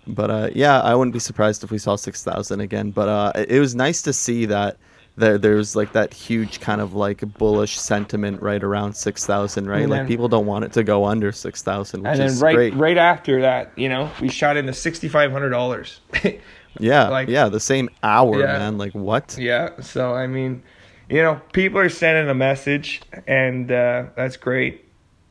but 0.07 0.31
uh, 0.31 0.51
yeah, 0.55 0.79
I 0.83 0.95
wouldn't 0.95 1.15
be 1.15 1.21
surprised 1.21 1.65
if 1.65 1.71
we 1.71 1.79
saw 1.79 1.97
six 1.97 2.23
thousand 2.23 2.61
again. 2.61 2.91
But 2.91 3.09
uh, 3.09 3.33
it 3.49 3.61
was 3.61 3.75
nice 3.75 4.03
to 4.03 4.13
see 4.13 4.45
that 4.47 4.77
there 5.17 5.37
there's 5.39 5.77
like 5.77 5.93
that 5.93 6.15
huge 6.15 6.61
kind 6.61 6.81
of 6.81 6.95
like 6.95 7.21
bullish 7.39 7.79
sentiment 7.79 8.41
right 8.41 8.63
around 8.63 8.95
six 8.95 9.27
thousand, 9.27 9.69
right? 9.69 9.83
And 9.83 9.91
like 9.91 10.01
then- 10.01 10.07
people 10.07 10.29
don't 10.29 10.47
want 10.47 10.65
it 10.65 10.73
to 10.73 10.83
go 10.85 11.05
under 11.05 11.33
six 11.33 11.63
thousand, 11.63 12.03
which 12.03 12.19
and 12.19 12.31
then 12.31 12.39
right 12.39 12.55
great. 12.55 12.75
right 12.75 12.97
after 12.99 13.41
that, 13.43 13.73
you 13.77 13.89
know, 13.89 14.11
we 14.21 14.29
shot 14.29 14.57
into 14.57 14.73
sixty 14.73 15.09
five 15.09 15.31
hundred 15.31 15.51
dollars. 15.51 16.01
yeah, 16.81 17.09
like- 17.09 17.29
yeah, 17.29 17.49
the 17.49 17.61
same 17.61 17.91
hour, 18.03 18.41
Yeah. 18.41 18.59
man. 18.59 18.79
Like 18.79 18.93
what? 18.95 19.37
Yeah, 19.39 19.81
so 19.81 20.15
I 20.15 20.27
mean, 20.27 20.63
you 21.11 21.23
know, 21.23 21.41
people 21.53 21.79
are 21.79 21.89
sending 21.91 22.31
a 22.31 22.35
message, 22.35 23.03
and 23.27 23.71
uh, 23.71 24.05
that's 24.17 24.37
great. 24.39 24.85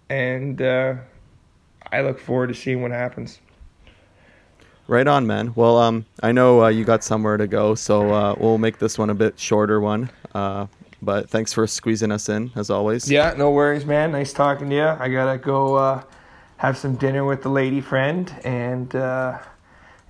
And 0.09 0.61
uh, 0.61 0.95
I 1.91 2.01
look 2.01 2.19
forward 2.19 2.47
to 2.47 2.53
seeing 2.53 2.81
what 2.81 2.91
happens. 2.91 3.39
Right 4.91 5.07
on, 5.07 5.25
man. 5.25 5.53
Well, 5.55 5.77
um, 5.77 6.05
I 6.21 6.33
know 6.33 6.65
uh, 6.65 6.67
you 6.67 6.83
got 6.83 7.01
somewhere 7.01 7.37
to 7.37 7.47
go, 7.47 7.75
so 7.75 8.11
uh, 8.13 8.35
we'll 8.37 8.57
make 8.57 8.77
this 8.77 8.97
one 8.97 9.09
a 9.09 9.15
bit 9.15 9.39
shorter 9.39 9.79
one. 9.79 10.09
Uh, 10.35 10.67
but 11.01 11.29
thanks 11.29 11.53
for 11.53 11.65
squeezing 11.65 12.11
us 12.11 12.27
in, 12.27 12.51
as 12.57 12.69
always. 12.69 13.09
Yeah, 13.09 13.33
no 13.37 13.51
worries, 13.51 13.85
man. 13.85 14.11
Nice 14.11 14.33
talking 14.33 14.69
to 14.69 14.75
you. 14.75 14.83
I 14.83 15.07
gotta 15.07 15.37
go 15.37 15.75
uh, 15.75 16.03
have 16.57 16.77
some 16.77 16.95
dinner 16.97 17.23
with 17.23 17.41
the 17.41 17.47
lady 17.47 17.79
friend, 17.79 18.35
and 18.43 18.93
uh, 18.93 19.39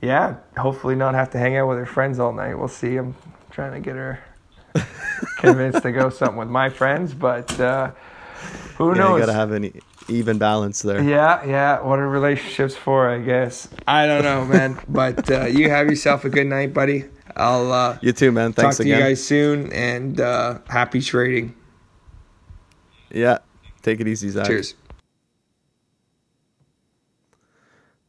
yeah, 0.01 0.37
hopefully 0.57 0.95
not 0.95 1.13
have 1.13 1.29
to 1.33 1.37
hang 1.37 1.57
out 1.57 1.67
with 1.69 1.77
her 1.77 1.85
friends 1.85 2.17
all 2.17 2.33
night. 2.33 2.55
We'll 2.55 2.67
see. 2.67 2.95
I'm 2.97 3.13
trying 3.51 3.73
to 3.73 3.79
get 3.79 3.95
her 3.95 4.19
convinced 5.37 5.83
to 5.83 5.91
go 5.91 6.09
something 6.09 6.37
with 6.37 6.49
my 6.49 6.69
friends, 6.69 7.13
but 7.13 7.59
uh, 7.59 7.91
who 8.79 8.95
Yeah, 8.95 8.97
knows? 8.97 9.19
you 9.19 9.25
gotta 9.27 9.33
have 9.33 9.51
an 9.51 9.65
e- 9.65 9.79
even 10.11 10.37
balance 10.37 10.81
there. 10.81 11.01
Yeah, 11.01 11.43
yeah. 11.45 11.81
What 11.81 11.99
are 11.99 12.07
relationships 12.07 12.75
for? 12.75 13.09
I 13.09 13.19
guess 13.19 13.67
I 13.87 14.05
don't 14.05 14.23
know, 14.23 14.45
man. 14.45 14.79
but 14.87 15.29
uh, 15.31 15.45
you 15.45 15.69
have 15.69 15.87
yourself 15.87 16.25
a 16.25 16.29
good 16.29 16.47
night, 16.47 16.73
buddy. 16.73 17.05
I'll 17.35 17.71
uh, 17.71 17.97
You 18.01 18.11
too, 18.11 18.31
man. 18.31 18.53
Thanks 18.53 18.55
talk 18.55 18.63
Thanks 18.63 18.77
to 18.77 18.87
you 18.87 18.97
guys 18.97 19.23
soon, 19.23 19.71
and 19.73 20.19
uh, 20.19 20.59
happy 20.67 21.01
trading. 21.01 21.55
Yeah. 23.09 23.39
Take 23.81 23.99
it 23.99 24.07
easy, 24.07 24.29
Zach. 24.29 24.45
Cheers. 24.47 24.75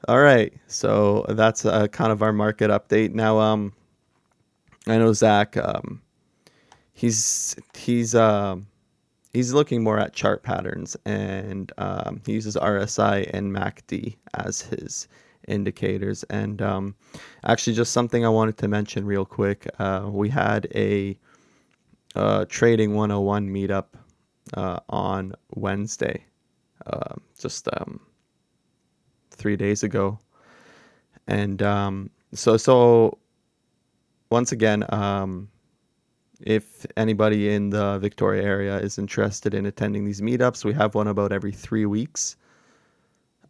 All 0.08 0.20
right. 0.20 0.52
So 0.66 1.24
that's 1.28 1.64
uh, 1.64 1.86
kind 1.88 2.12
of 2.12 2.22
our 2.22 2.32
market 2.32 2.70
update. 2.70 3.14
Now, 3.14 3.38
um, 3.38 3.72
I 4.86 4.98
know 4.98 5.12
Zach. 5.12 5.56
Um, 5.56 6.02
he's 6.92 7.56
he's 7.74 8.14
um, 8.14 8.66
he's 9.32 9.52
looking 9.52 9.82
more 9.82 9.98
at 9.98 10.12
chart 10.12 10.42
patterns, 10.42 10.96
and 11.04 11.72
um, 11.78 12.20
he 12.26 12.32
uses 12.32 12.56
RSI 12.56 13.30
and 13.32 13.52
MACD 13.52 14.16
as 14.34 14.62
his 14.62 15.08
indicators. 15.48 16.22
And 16.24 16.60
um, 16.62 16.94
actually, 17.44 17.74
just 17.74 17.92
something 17.92 18.24
I 18.24 18.28
wanted 18.28 18.58
to 18.58 18.68
mention 18.68 19.04
real 19.06 19.24
quick. 19.24 19.66
Uh, 19.78 20.08
we 20.10 20.28
had 20.28 20.68
a 20.74 21.18
uh, 22.14 22.44
trading 22.48 22.94
101 22.94 23.48
meetup 23.48 23.86
uh, 24.54 24.80
on 24.88 25.34
Wednesday. 25.54 26.24
Uh, 26.86 27.14
just 27.38 27.68
um, 27.76 28.00
three 29.30 29.54
days 29.56 29.84
ago, 29.84 30.18
and 31.28 31.62
um, 31.62 32.10
so 32.34 32.56
so 32.56 33.18
once 34.30 34.50
again, 34.50 34.84
um, 34.88 35.48
if 36.42 36.86
anybody 36.96 37.50
in 37.54 37.70
the 37.70 37.98
Victoria 37.98 38.42
area 38.42 38.78
is 38.78 38.98
interested 38.98 39.54
in 39.54 39.66
attending 39.66 40.04
these 40.04 40.20
meetups, 40.20 40.64
we 40.64 40.72
have 40.74 40.94
one 40.94 41.08
about 41.08 41.32
every 41.32 41.52
three 41.52 41.86
weeks. 41.86 42.36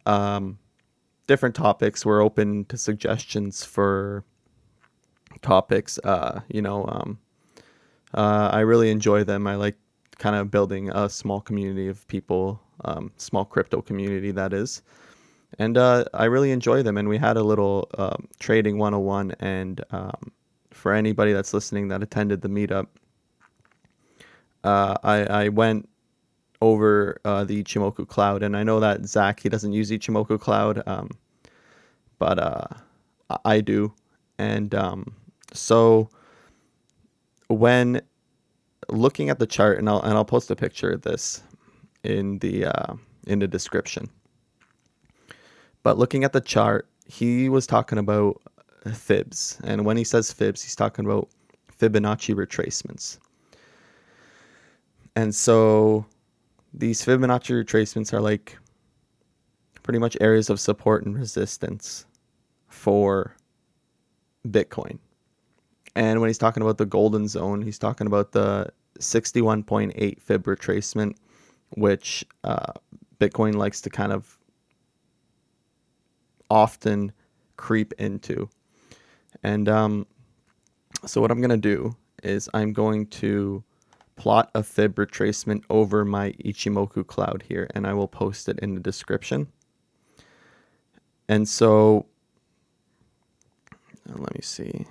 Um, 0.05 0.57
different 1.27 1.55
topics. 1.55 2.05
We're 2.05 2.21
open 2.21 2.65
to 2.65 2.77
suggestions 2.77 3.63
for 3.63 4.23
topics. 5.41 5.99
Uh, 6.03 6.41
you 6.49 6.61
know, 6.61 6.85
um, 6.87 7.19
uh, 8.13 8.49
I 8.51 8.61
really 8.61 8.91
enjoy 8.91 9.23
them. 9.23 9.47
I 9.47 9.55
like 9.55 9.75
kind 10.17 10.35
of 10.35 10.51
building 10.51 10.89
a 10.89 11.09
small 11.09 11.41
community 11.41 11.87
of 11.87 12.07
people, 12.07 12.61
um, 12.85 13.11
small 13.17 13.45
crypto 13.45 13.81
community 13.81 14.31
that 14.31 14.53
is. 14.53 14.81
And 15.59 15.77
uh, 15.77 16.05
I 16.13 16.25
really 16.25 16.51
enjoy 16.51 16.83
them. 16.83 16.97
And 16.97 17.07
we 17.07 17.17
had 17.17 17.37
a 17.37 17.43
little 17.43 17.89
um, 17.97 18.27
trading 18.39 18.77
101. 18.77 19.35
And 19.39 19.83
um, 19.91 20.31
for 20.73 20.93
anybody 20.93 21.33
that's 21.33 21.53
listening 21.53 21.87
that 21.89 22.03
attended 22.03 22.41
the 22.41 22.49
meetup, 22.49 22.87
uh, 24.63 24.95
I, 25.03 25.25
I 25.25 25.49
went 25.49 25.87
over 26.61 27.19
uh, 27.25 27.43
the 27.43 27.61
Ichimoku 27.63 28.07
Cloud. 28.07 28.41
And 28.41 28.55
I 28.55 28.63
know 28.63 28.79
that 28.79 29.05
Zach, 29.05 29.41
he 29.41 29.49
doesn't 29.49 29.73
use 29.73 29.91
Ichimoku 29.91 30.39
Cloud, 30.39 30.81
um, 30.87 31.09
but 32.19 32.39
uh, 32.39 32.67
I- 33.43 33.61
do. 33.61 33.93
And 34.39 34.73
um, 34.73 35.13
so 35.53 36.09
when 37.47 38.01
looking 38.89 39.29
at 39.29 39.39
the 39.39 39.45
chart, 39.45 39.77
and 39.77 39.87
I'll 39.87 40.01
and 40.01 40.13
I'll 40.13 40.25
post 40.25 40.49
a 40.49 40.55
picture 40.55 40.91
of 40.91 41.03
this 41.03 41.43
in 42.03 42.39
the 42.39 42.65
uh, 42.65 42.95
in 43.27 43.39
the 43.39 43.47
description. 43.47 44.09
But 45.83 45.97
looking 45.97 46.23
at 46.23 46.33
the 46.33 46.41
chart, 46.41 46.87
he 47.05 47.47
was 47.47 47.67
talking 47.67 47.97
about 47.97 48.41
fibs, 48.91 49.59
and 49.63 49.85
when 49.85 49.97
he 49.97 50.03
says 50.03 50.31
fibs, 50.31 50.61
he's 50.61 50.75
talking 50.75 51.05
about 51.05 51.29
Fibonacci 51.79 52.35
retracements. 52.35 53.17
And 55.15 55.33
so 55.33 56.05
these 56.73 57.05
Fibonacci 57.05 57.63
retracements 57.63 58.13
are 58.13 58.21
like 58.21 58.57
pretty 59.83 59.99
much 59.99 60.17
areas 60.21 60.49
of 60.49 60.59
support 60.59 61.05
and 61.05 61.15
resistance 61.15 62.05
for 62.67 63.35
Bitcoin. 64.47 64.97
And 65.95 66.19
when 66.19 66.29
he's 66.29 66.37
talking 66.37 66.63
about 66.63 66.77
the 66.77 66.85
golden 66.85 67.27
zone, 67.27 67.61
he's 67.61 67.77
talking 67.77 68.07
about 68.07 68.31
the 68.31 68.69
61.8 68.99 70.21
fib 70.21 70.43
retracement, 70.43 71.15
which 71.75 72.25
uh, 72.43 72.73
Bitcoin 73.19 73.55
likes 73.55 73.81
to 73.81 73.89
kind 73.89 74.11
of 74.11 74.37
often 76.49 77.11
creep 77.57 77.93
into. 77.99 78.49
And 79.43 79.67
um, 79.69 80.07
so, 81.05 81.21
what 81.21 81.31
I'm 81.31 81.41
going 81.41 81.49
to 81.49 81.57
do 81.57 81.95
is 82.23 82.49
I'm 82.53 82.73
going 82.73 83.07
to 83.07 83.63
plot 84.15 84.49
a 84.55 84.63
fib 84.63 84.95
retracement 84.95 85.63
over 85.69 86.05
my 86.05 86.31
Ichimoku 86.45 87.05
cloud 87.05 87.43
here, 87.47 87.69
and 87.75 87.85
I 87.85 87.93
will 87.93 88.07
post 88.07 88.47
it 88.47 88.59
in 88.59 88.75
the 88.75 88.81
description. 88.81 89.47
And 91.27 91.47
so, 91.47 92.05
let 94.07 94.33
me 94.33 94.41
see 94.41 94.85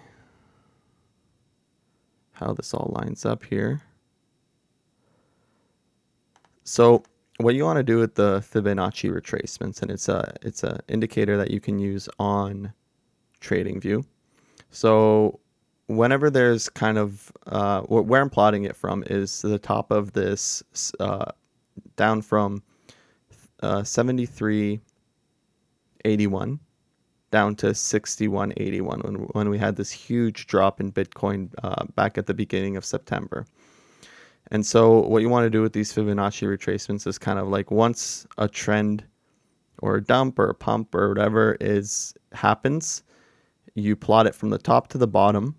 how 2.33 2.53
this 2.53 2.75
all 2.75 2.93
lines 2.95 3.25
up 3.25 3.45
here. 3.45 3.83
So 6.65 7.03
what 7.39 7.55
you 7.55 7.65
want 7.65 7.77
to 7.79 7.83
do 7.83 7.99
with 7.99 8.15
the 8.15 8.41
Fibonacci 8.41 9.11
retracements, 9.11 9.83
and 9.83 9.91
it's 9.91 10.09
a 10.09 10.35
it's 10.43 10.63
a 10.65 10.81
indicator 10.89 11.37
that 11.37 11.51
you 11.51 11.61
can 11.61 11.79
use 11.79 12.09
on 12.19 12.73
TradingView. 13.41 14.05
So 14.73 15.39
whenever 15.87 16.31
there's 16.31 16.69
kind 16.69 16.99
of 16.99 17.31
uh, 17.47 17.83
where 17.83 18.21
I'm 18.21 18.31
plotting 18.31 18.65
it 18.65 18.75
from 18.75 19.05
is 19.07 19.43
the 19.43 19.59
top 19.59 19.93
of 19.93 20.13
this 20.13 20.63
uh, 20.99 21.31
down 21.97 22.23
from 22.23 22.63
uh, 23.63 23.83
73.81 23.83 26.59
down 27.31 27.55
to 27.57 27.67
61.81 27.69 29.05
when, 29.05 29.15
when 29.15 29.49
we 29.49 29.59
had 29.59 29.77
this 29.77 29.91
huge 29.91 30.47
drop 30.47 30.81
in 30.81 30.93
Bitcoin 30.93 31.51
uh, 31.63 31.85
back 31.95 32.19
at 32.19 32.27
the 32.27 32.35
beginning 32.35 32.77
of 32.77 32.85
September. 32.85 33.47
And 34.51 34.67
so, 34.67 35.01
what 35.01 35.23
you 35.23 35.31
want 35.31 35.47
to 35.47 35.51
do 35.51 35.63
with 35.63 35.73
these 35.73 35.95
Fibonacci 35.95 36.47
retracements 36.47 37.07
is 37.07 37.19
kind 37.19 37.39
of 37.39 37.49
like 37.49 37.71
once 37.71 38.27
a 38.37 38.49
trend 38.49 39.03
or 39.79 39.97
a 39.97 40.03
dump 40.03 40.39
or 40.39 40.51
a 40.51 40.55
pump 40.55 40.95
or 40.95 41.09
whatever 41.09 41.57
is 41.59 42.13
happens, 42.33 43.03
you 43.75 43.97
plot 43.97 44.27
it 44.27 44.35
from 44.35 44.51
the 44.51 44.59
top 44.59 44.89
to 44.89 44.99
the 44.99 45.07
bottom. 45.07 45.57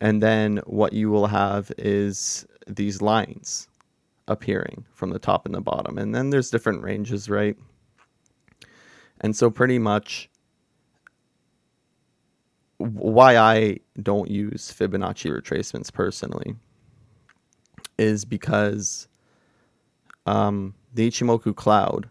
And 0.00 0.22
then 0.22 0.58
what 0.66 0.92
you 0.92 1.10
will 1.10 1.26
have 1.26 1.72
is 1.78 2.46
these 2.66 3.00
lines 3.00 3.68
appearing 4.26 4.84
from 4.92 5.10
the 5.10 5.18
top 5.18 5.46
and 5.46 5.54
the 5.54 5.60
bottom. 5.60 5.98
And 5.98 6.14
then 6.14 6.30
there's 6.30 6.50
different 6.50 6.82
ranges, 6.82 7.28
right? 7.28 7.56
And 9.20 9.34
so, 9.34 9.50
pretty 9.50 9.78
much, 9.78 10.30
why 12.76 13.36
I 13.36 13.78
don't 14.00 14.30
use 14.30 14.72
Fibonacci 14.72 15.30
retracements 15.30 15.92
personally 15.92 16.54
is 17.98 18.24
because 18.24 19.08
um, 20.26 20.74
the 20.94 21.08
Ichimoku 21.08 21.56
cloud 21.56 22.08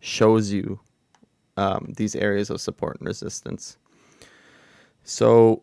shows 0.00 0.50
you 0.50 0.80
um, 1.60 1.92
these 1.96 2.16
areas 2.16 2.50
of 2.50 2.60
support 2.60 2.98
and 2.98 3.06
resistance. 3.06 3.76
So, 5.04 5.62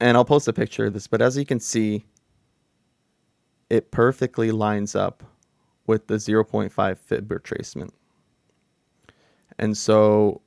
and 0.00 0.16
I'll 0.16 0.24
post 0.24 0.48
a 0.48 0.52
picture 0.52 0.86
of 0.86 0.92
this, 0.92 1.06
but 1.06 1.22
as 1.22 1.36
you 1.36 1.44
can 1.44 1.60
see, 1.60 2.04
it 3.70 3.90
perfectly 3.90 4.50
lines 4.50 4.94
up 4.94 5.22
with 5.86 6.06
the 6.06 6.14
0.5 6.16 6.98
fib 6.98 7.28
retracement. 7.28 7.90
And 9.58 9.76
so, 9.76 10.40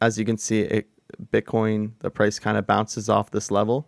as 0.00 0.18
you 0.18 0.24
can 0.24 0.36
see, 0.36 0.60
it, 0.60 0.88
Bitcoin, 1.32 1.92
the 2.00 2.10
price 2.10 2.38
kind 2.38 2.56
of 2.56 2.66
bounces 2.66 3.08
off 3.08 3.30
this 3.30 3.50
level 3.50 3.86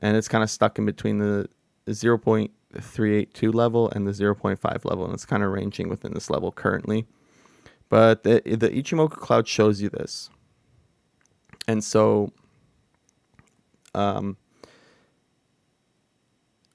and 0.00 0.16
it's 0.16 0.28
kind 0.28 0.44
of 0.44 0.50
stuck 0.50 0.78
in 0.78 0.86
between 0.86 1.18
the 1.18 1.48
0.382 1.88 3.54
level 3.54 3.90
and 3.90 4.06
the 4.06 4.12
0.5 4.12 4.84
level, 4.84 5.04
and 5.04 5.14
it's 5.14 5.24
kind 5.24 5.42
of 5.42 5.50
ranging 5.50 5.88
within 5.88 6.12
this 6.14 6.30
level 6.30 6.52
currently. 6.52 7.06
But 7.88 8.24
the, 8.24 8.42
the 8.44 8.68
Ichimoku 8.68 9.10
cloud 9.10 9.46
shows 9.46 9.80
you 9.80 9.88
this. 9.88 10.30
And 11.68 11.82
so, 11.82 12.32
um, 13.94 14.36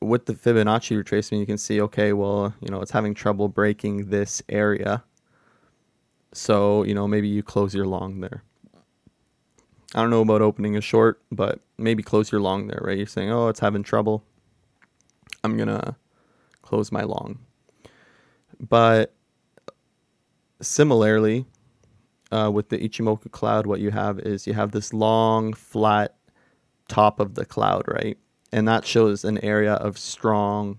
with 0.01 0.25
the 0.25 0.33
Fibonacci 0.33 1.01
retracement, 1.01 1.39
you 1.39 1.45
can 1.45 1.57
see, 1.57 1.79
okay, 1.81 2.13
well, 2.13 2.53
you 2.59 2.69
know, 2.69 2.81
it's 2.81 2.91
having 2.91 3.13
trouble 3.13 3.47
breaking 3.47 4.09
this 4.09 4.41
area. 4.49 5.03
So, 6.33 6.83
you 6.83 6.93
know, 6.93 7.07
maybe 7.07 7.27
you 7.27 7.43
close 7.43 7.75
your 7.75 7.85
long 7.85 8.21
there. 8.21 8.43
I 9.93 10.01
don't 10.01 10.09
know 10.09 10.21
about 10.21 10.41
opening 10.41 10.77
a 10.77 10.81
short, 10.81 11.21
but 11.31 11.59
maybe 11.77 12.01
close 12.01 12.31
your 12.31 12.41
long 12.41 12.67
there, 12.67 12.79
right? 12.81 12.97
You're 12.97 13.07
saying, 13.07 13.29
oh, 13.29 13.49
it's 13.49 13.59
having 13.59 13.83
trouble. 13.83 14.23
I'm 15.43 15.57
going 15.57 15.67
to 15.67 15.95
close 16.61 16.91
my 16.91 17.03
long. 17.03 17.39
But 18.59 19.13
similarly, 20.61 21.45
uh, 22.31 22.49
with 22.53 22.69
the 22.69 22.77
Ichimoku 22.77 23.31
cloud, 23.31 23.65
what 23.65 23.79
you 23.79 23.91
have 23.91 24.19
is 24.19 24.47
you 24.47 24.53
have 24.53 24.71
this 24.71 24.93
long, 24.93 25.53
flat 25.53 26.15
top 26.87 27.19
of 27.19 27.35
the 27.35 27.45
cloud, 27.45 27.83
right? 27.87 28.17
And 28.51 28.67
that 28.67 28.85
shows 28.85 29.23
an 29.25 29.37
area 29.39 29.73
of 29.73 29.97
strong 29.97 30.77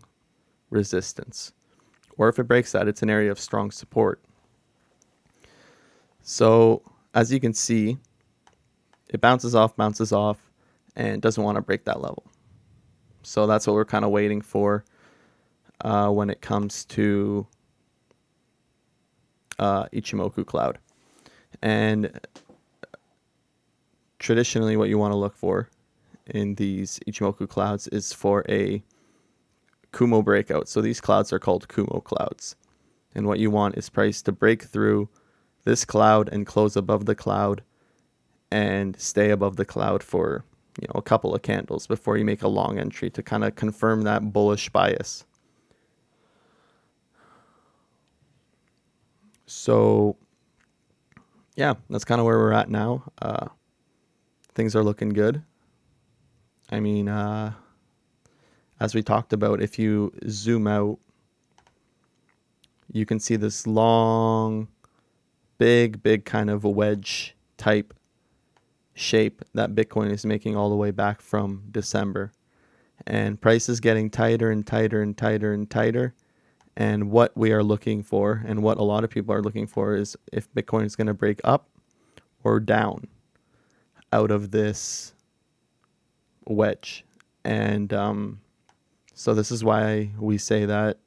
resistance. 0.71 1.53
Or 2.17 2.29
if 2.29 2.39
it 2.39 2.45
breaks 2.45 2.73
that, 2.73 2.89
it's 2.89 3.03
an 3.03 3.11
area 3.11 3.31
of 3.31 3.39
strong 3.39 3.71
support. 3.71 4.23
So, 6.23 6.83
as 7.15 7.33
you 7.33 7.41
can 7.41 7.53
see, 7.53 7.99
it 9.09 9.21
bounces 9.21 9.55
off, 9.55 9.77
bounces 9.77 10.13
off, 10.13 10.39
and 10.97 11.21
doesn't 11.21 11.43
want 11.43 11.57
to 11.57 11.63
break 11.63 11.85
that 11.85 12.01
level. 12.01 12.25
So 13.23 13.47
that's 13.47 13.67
what 13.67 13.75
we're 13.75 13.85
kind 13.85 14.05
of 14.05 14.11
waiting 14.11 14.41
for 14.41 14.85
uh, 15.83 16.09
when 16.09 16.31
it 16.31 16.41
comes 16.41 16.85
to 16.87 17.47
uh, 19.59 19.85
Ichimoku 19.93 20.47
Cloud. 20.47 20.79
And 21.61 22.21
traditionally, 24.19 24.77
what 24.77 24.89
you 24.89 24.99
want 24.99 25.13
to 25.13 25.17
look 25.17 25.37
for 25.37 25.69
in 26.27 26.55
these 26.55 26.99
Ichimoku 27.07 27.49
clouds 27.49 27.89
is 27.89 28.13
for 28.13 28.45
a 28.49 28.83
Kumo 29.93 30.23
breakout. 30.23 30.69
So 30.69 30.81
these 30.81 31.01
clouds 31.01 31.33
are 31.33 31.39
called 31.39 31.69
Kumo 31.69 32.01
clouds. 32.01 32.57
And 33.15 33.27
what 33.27 33.39
you 33.39 33.51
want 33.51 33.77
is 33.77 33.91
price 33.91 34.23
to 34.23 34.33
break 34.33 34.63
through 34.63 35.09
this 35.65 35.85
cloud 35.85 36.29
and 36.33 36.47
close 36.47 36.77
above 36.77 37.05
the 37.05 37.15
cloud 37.15 37.63
and 38.51 38.99
stay 38.99 39.31
above 39.31 39.57
the 39.57 39.65
cloud 39.65 40.03
for 40.03 40.45
you 40.81 40.87
know 40.89 40.99
a 40.99 41.03
couple 41.03 41.35
of 41.35 41.43
candles 41.43 41.87
before 41.87 42.17
you 42.17 42.25
make 42.25 42.43
a 42.43 42.49
long 42.49 42.79
entry 42.79 43.11
to 43.11 43.23
kind 43.23 43.45
of 43.45 43.55
confirm 43.55 44.03
that 44.03 44.33
bullish 44.33 44.71
bias. 44.71 45.25
So 49.53 50.17
yeah, 51.57 51.75
that's 51.91 52.05
kind 52.05 52.21
of 52.21 52.25
where 52.27 52.39
we're 52.39 52.53
at 52.53 52.71
now. 52.71 53.05
Uh, 53.21 53.49
things 54.55 54.75
are 54.75 54.83
looking 54.83 55.11
good. 55.11 55.43
I 56.71 56.81
mean, 56.81 57.09
uh, 57.09 57.53
as 58.81 58.95
we 58.95 59.03
talked 59.03 59.33
about, 59.33 59.61
if 59.61 59.79
you 59.79 60.13
zoom 60.29 60.67
out, 60.67 60.99
you 62.91 63.05
can 63.05 63.21
see 63.21 63.37
this 63.37 63.67
long, 63.67 64.69
big, 65.59 66.03
big 66.03 66.25
kind 66.25 66.49
of 66.49 66.65
a 66.65 66.71
wedge 66.71 67.37
type 67.59 67.95
shape 68.95 69.43
that 69.55 69.75
Bitcoin 69.75 70.11
is 70.11 70.25
making 70.25 70.57
all 70.57 70.71
the 70.71 70.77
way 70.77 70.91
back 70.91 71.21
from 71.21 71.65
December. 71.71 72.33
And 73.07 73.41
price 73.41 73.69
is 73.69 73.81
getting 73.81 74.09
tighter 74.09 74.51
and 74.51 74.67
tighter 74.67 75.03
and 75.03 75.17
tighter 75.17 75.53
and 75.53 75.69
tighter. 75.69 76.15
And 76.77 77.11
what 77.11 77.37
we 77.37 77.53
are 77.53 77.63
looking 77.63 78.03
for, 78.03 78.43
and 78.47 78.63
what 78.63 78.79
a 78.79 78.83
lot 78.83 79.05
of 79.05 79.11
people 79.11 79.35
are 79.35 79.43
looking 79.43 79.67
for, 79.67 79.95
is 79.95 80.17
if 80.33 80.53
Bitcoin 80.55 80.85
is 80.85 80.97
going 80.97 81.07
to 81.07 81.15
break 81.15 81.41
up 81.45 81.69
or 82.43 82.61
down 82.61 83.07
out 84.13 84.31
of 84.31 84.51
this 84.51 85.13
wedge. 86.47 87.05
And 87.45 87.93
um, 87.93 88.41
so, 89.15 89.35
this 89.35 89.51
is 89.51 89.63
why 89.63 90.11
we 90.19 90.39
say 90.39 90.65
that, 90.65 90.99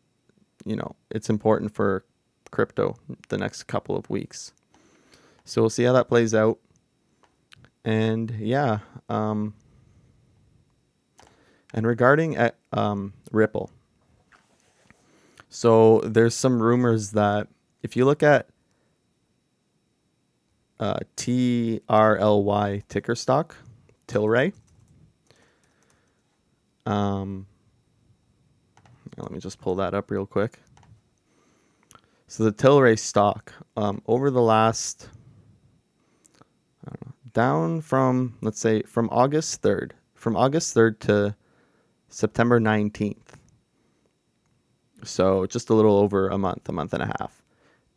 you 0.66 0.76
know, 0.76 0.96
it's 1.10 1.30
important 1.30 1.74
for 1.74 2.06
crypto 2.52 2.96
the 3.30 3.38
next 3.38 3.64
couple 3.64 3.96
of 3.96 4.10
weeks. 4.10 4.54
So, 5.46 5.62
we'll 5.62 5.70
see 5.70 5.84
how 5.84 5.94
that 5.94 6.08
plays 6.10 6.36
out 6.36 6.60
and 7.86 8.32
yeah, 8.40 8.80
um, 9.10 9.54
and 11.74 11.86
regarding 11.86 12.36
uh, 12.36 12.50
um, 12.74 13.14
Ripple, 13.32 13.70
so 15.56 16.02
there's 16.04 16.36
some 16.36 16.62
rumors 16.62 17.12
that 17.12 17.48
if 17.82 17.96
you 17.96 18.04
look 18.04 18.22
at 18.22 18.50
uh, 20.82 20.98
TRLY 21.16 22.84
ticker 22.90 23.16
stock, 23.16 23.56
Tilray. 24.06 24.52
Um, 26.86 27.48
let 29.16 29.32
me 29.32 29.40
just 29.40 29.62
pull 29.62 29.76
that 29.76 29.94
up 29.94 30.12
real 30.12 30.26
quick. 30.26 30.60
So 32.28 32.44
the 32.44 32.52
Tilray 32.52 33.00
stock, 33.00 33.54
um, 33.78 34.02
over 34.08 34.30
the 34.30 34.42
last 34.42 35.08
down 37.32 37.80
from 37.80 38.36
let's 38.42 38.60
say 38.60 38.82
from 38.82 39.08
August 39.10 39.62
3rd, 39.62 39.92
from 40.16 40.36
August 40.36 40.76
3rd 40.76 41.00
to 41.00 41.36
September 42.10 42.60
19th. 42.60 43.38
So 45.06 45.46
just 45.46 45.70
a 45.70 45.74
little 45.74 45.98
over 45.98 46.28
a 46.30 46.38
month, 46.38 46.68
a 46.68 46.72
month 46.72 46.94
and 46.94 47.04
a 47.04 47.14
half. 47.20 47.42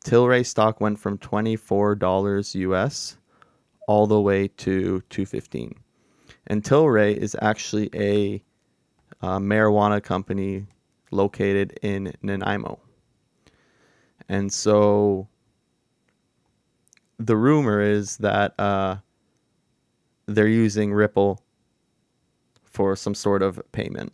Tilray 0.05 0.47
stock 0.47 0.81
went 0.81 0.99
from 0.99 1.19
$24 1.19 2.55
US 2.55 3.17
all 3.87 4.07
the 4.07 4.21
way 4.21 4.49
to 4.49 5.01
215. 5.11 5.75
And 6.47 6.63
Tilray 6.63 7.17
is 7.17 7.37
actually 7.43 7.91
a 7.95 8.43
uh, 9.21 9.39
marijuana 9.39 10.03
company 10.03 10.67
located 11.11 11.79
in 11.83 12.13
Nanaimo. 12.23 12.79
And 14.29 14.53
so 14.53 15.29
the 17.19 17.37
rumor 17.37 17.81
is 17.81 18.19
that 18.19 18.59
uh, 18.59 18.97
they're 20.27 20.47
using 20.47 20.93
Ripple 20.93 21.43
for 22.65 22.95
some 22.95 23.15
sort 23.15 23.43
of 23.43 23.61
payment. 23.73 24.13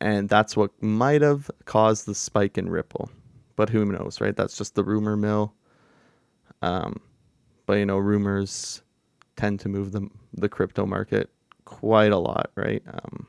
And 0.00 0.28
that's 0.28 0.56
what 0.56 0.70
might 0.82 1.22
have 1.22 1.50
caused 1.64 2.06
the 2.06 2.14
spike 2.14 2.58
in 2.58 2.68
Ripple. 2.68 3.10
But 3.56 3.70
who 3.70 3.84
knows, 3.84 4.20
right? 4.20 4.36
That's 4.36 4.58
just 4.58 4.74
the 4.74 4.84
rumor 4.84 5.16
mill. 5.16 5.54
Um, 6.62 7.00
but 7.64 7.74
you 7.74 7.86
know, 7.86 7.98
rumors 7.98 8.82
tend 9.36 9.60
to 9.60 9.68
move 9.68 9.92
the 9.92 10.08
the 10.34 10.48
crypto 10.48 10.86
market 10.86 11.30
quite 11.64 12.12
a 12.12 12.18
lot, 12.18 12.50
right? 12.54 12.82
Um, 12.86 13.26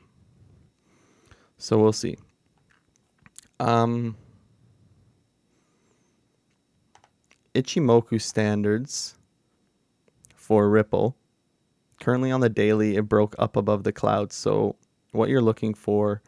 so 1.56 1.78
we'll 1.78 1.92
see. 1.92 2.16
Um, 3.60 4.16
Ichimoku 7.54 8.20
standards 8.20 9.16
for 10.34 10.68
Ripple. 10.70 11.16
Currently 12.00 12.30
on 12.30 12.40
the 12.40 12.48
daily, 12.48 12.96
it 12.96 13.08
broke 13.08 13.34
up 13.38 13.56
above 13.56 13.82
the 13.82 13.92
clouds. 13.92 14.36
So 14.36 14.76
what 15.10 15.28
you're 15.28 15.42
looking 15.42 15.74
for, 15.74 16.22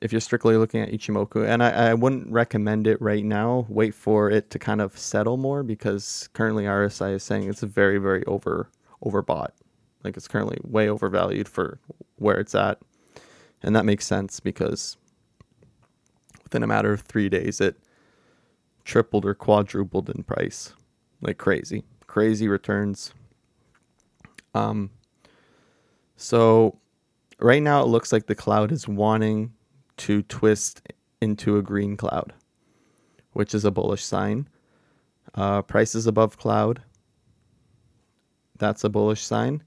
if 0.00 0.12
you're 0.12 0.20
strictly 0.20 0.56
looking 0.56 0.80
at 0.80 0.90
Ichimoku, 0.90 1.46
and 1.46 1.62
I, 1.62 1.90
I 1.90 1.94
wouldn't 1.94 2.30
recommend 2.30 2.86
it 2.86 3.00
right 3.00 3.24
now. 3.24 3.66
Wait 3.68 3.94
for 3.94 4.30
it 4.30 4.50
to 4.50 4.58
kind 4.58 4.80
of 4.80 4.98
settle 4.98 5.36
more 5.36 5.62
because 5.62 6.28
currently 6.32 6.64
RSI 6.64 7.14
is 7.14 7.22
saying 7.22 7.48
it's 7.48 7.62
very, 7.62 7.98
very 7.98 8.24
over 8.26 8.68
overbought. 9.04 9.50
Like 10.02 10.16
it's 10.16 10.28
currently 10.28 10.58
way 10.62 10.88
overvalued 10.88 11.48
for 11.48 11.78
where 12.16 12.38
it's 12.38 12.54
at. 12.54 12.78
And 13.62 13.74
that 13.74 13.86
makes 13.86 14.06
sense 14.06 14.40
because 14.40 14.96
within 16.42 16.62
a 16.62 16.66
matter 16.66 16.92
of 16.92 17.00
three 17.00 17.28
days, 17.28 17.60
it 17.60 17.76
tripled 18.84 19.24
or 19.24 19.34
quadrupled 19.34 20.10
in 20.10 20.22
price. 20.22 20.74
Like 21.22 21.38
crazy. 21.38 21.84
Crazy 22.06 22.48
returns. 22.48 23.14
Um, 24.54 24.90
so 26.16 26.78
right 27.40 27.62
now 27.62 27.82
it 27.82 27.86
looks 27.86 28.12
like 28.12 28.26
the 28.26 28.34
cloud 28.34 28.70
is 28.70 28.86
wanting 28.86 29.52
to 29.98 30.22
twist 30.22 30.82
into 31.20 31.56
a 31.56 31.62
green 31.62 31.96
cloud, 31.96 32.32
which 33.32 33.54
is 33.54 33.64
a 33.64 33.70
bullish 33.70 34.04
sign. 34.04 34.48
Uh, 35.34 35.62
prices 35.62 36.06
above 36.06 36.36
cloud. 36.36 36.82
That's 38.58 38.84
a 38.84 38.88
bullish 38.88 39.22
sign 39.24 39.62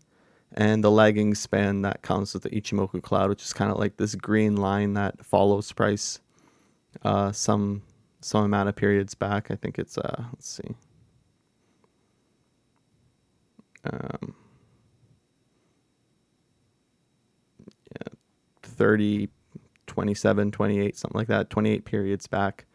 and 0.54 0.84
the 0.84 0.92
lagging 0.92 1.36
span 1.36 1.82
that 1.82 2.02
comes 2.02 2.34
with 2.34 2.44
the 2.44 2.50
Ichimoku 2.50 3.02
cloud, 3.02 3.30
which 3.30 3.44
is 3.44 3.54
kind 3.54 3.72
of 3.72 3.78
like 3.78 3.98
this 3.98 4.16
green 4.16 4.56
line 4.56 4.94
that 4.94 5.24
follows 5.26 5.72
price 5.72 6.20
uh, 7.04 7.32
some 7.32 7.84
some 8.22 8.44
amount 8.44 8.70
of 8.70 8.76
periods 8.76 9.14
back. 9.14 9.52
I 9.52 9.56
think 9.56 9.78
it's 9.78 9.98
uh 9.98 10.24
let's 10.34 10.50
see. 10.50 10.76
Um, 13.84 14.36
yeah, 17.92 18.14
30, 18.64 19.30
27, 19.88 20.52
28, 20.52 20.98
something 20.98 21.18
like 21.18 21.28
that, 21.28 21.50
28 21.50 21.86
periods 21.86 22.28
back. 22.28 22.66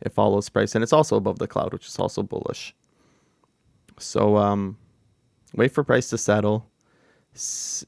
It 0.00 0.12
follows 0.12 0.48
price 0.48 0.74
and 0.74 0.84
it's 0.84 0.92
also 0.92 1.16
above 1.16 1.38
the 1.38 1.48
cloud, 1.48 1.72
which 1.72 1.86
is 1.86 1.98
also 1.98 2.22
bullish. 2.22 2.74
So 3.98 4.36
um, 4.36 4.76
wait 5.54 5.72
for 5.72 5.82
price 5.82 6.08
to 6.10 6.18
settle 6.18 6.70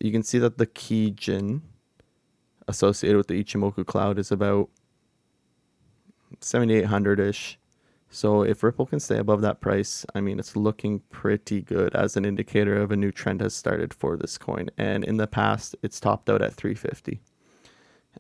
you 0.01 0.13
can 0.13 0.23
see 0.23 0.39
that 0.39 0.59
the 0.59 0.67
Kijun 0.67 1.61
associated 2.69 3.17
with 3.17 3.27
the 3.27 3.43
Ichimoku 3.43 3.85
cloud 3.85 4.19
is 4.19 4.31
about 4.31 4.69
7800 6.41 7.19
ish. 7.19 7.59
So 8.13 8.43
if 8.43 8.63
Ripple 8.63 8.87
can 8.87 9.01
stay 9.01 9.19
above 9.19 9.41
that 9.43 9.61
price, 9.61 10.05
I 10.15 10.21
mean, 10.21 10.39
it's 10.39 10.57
looking 10.57 11.01
pretty 11.11 11.63
good 11.63 11.95
as 11.95 12.17
an 12.17 12.25
indicator 12.25 12.81
of 12.81 12.91
a 12.91 12.97
new 12.97 13.13
trend 13.13 13.41
has 13.41 13.55
started 13.55 13.95
for 13.95 14.17
this 14.17 14.37
coin. 14.37 14.69
And 14.79 15.05
in 15.05 15.17
the 15.17 15.29
past, 15.29 15.77
it's 15.83 16.01
topped 16.01 16.29
out 16.29 16.43
at 16.43 16.55
350. 16.55 17.21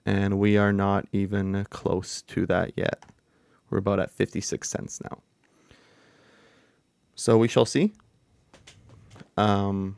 And 0.06 0.38
we 0.38 0.56
are 0.56 0.72
not 0.72 1.06
even 1.12 1.66
close 1.70 2.22
to 2.22 2.46
that 2.46 2.72
yet. 2.76 3.04
We're 3.68 3.78
about 3.78 4.00
at 4.00 4.10
56 4.10 4.68
cents 4.68 5.00
now. 5.02 5.18
So 7.14 7.36
we 7.38 7.48
shall 7.48 7.66
see. 7.66 7.92
Um, 9.36 9.96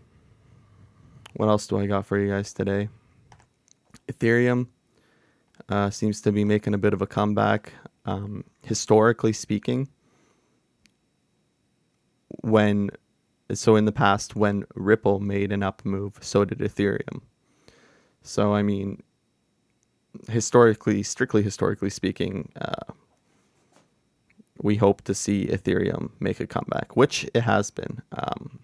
what 1.34 1.48
else 1.48 1.66
do 1.66 1.78
I 1.78 1.86
got 1.86 2.04
for 2.04 2.18
you 2.18 2.28
guys 2.28 2.52
today? 2.52 2.88
Ethereum 4.10 4.66
uh, 5.68 5.90
seems 5.90 6.20
to 6.22 6.32
be 6.32 6.44
making 6.44 6.74
a 6.74 6.78
bit 6.78 6.92
of 6.92 7.02
a 7.02 7.06
comeback. 7.06 7.72
Um, 8.04 8.44
historically 8.64 9.32
speaking, 9.32 9.88
when 12.42 12.90
so 13.54 13.76
in 13.76 13.84
the 13.84 13.92
past 13.92 14.34
when 14.34 14.64
Ripple 14.74 15.20
made 15.20 15.52
an 15.52 15.62
up 15.62 15.84
move, 15.84 16.18
so 16.20 16.44
did 16.44 16.58
Ethereum. 16.58 17.22
So 18.22 18.54
I 18.54 18.62
mean, 18.62 19.02
historically, 20.28 21.02
strictly 21.02 21.42
historically 21.42 21.90
speaking, 21.90 22.52
uh, 22.60 22.92
we 24.60 24.76
hope 24.76 25.02
to 25.02 25.14
see 25.14 25.46
Ethereum 25.46 26.10
make 26.20 26.40
a 26.40 26.46
comeback, 26.46 26.96
which 26.96 27.28
it 27.34 27.42
has 27.42 27.70
been. 27.70 28.02
Um, 28.12 28.60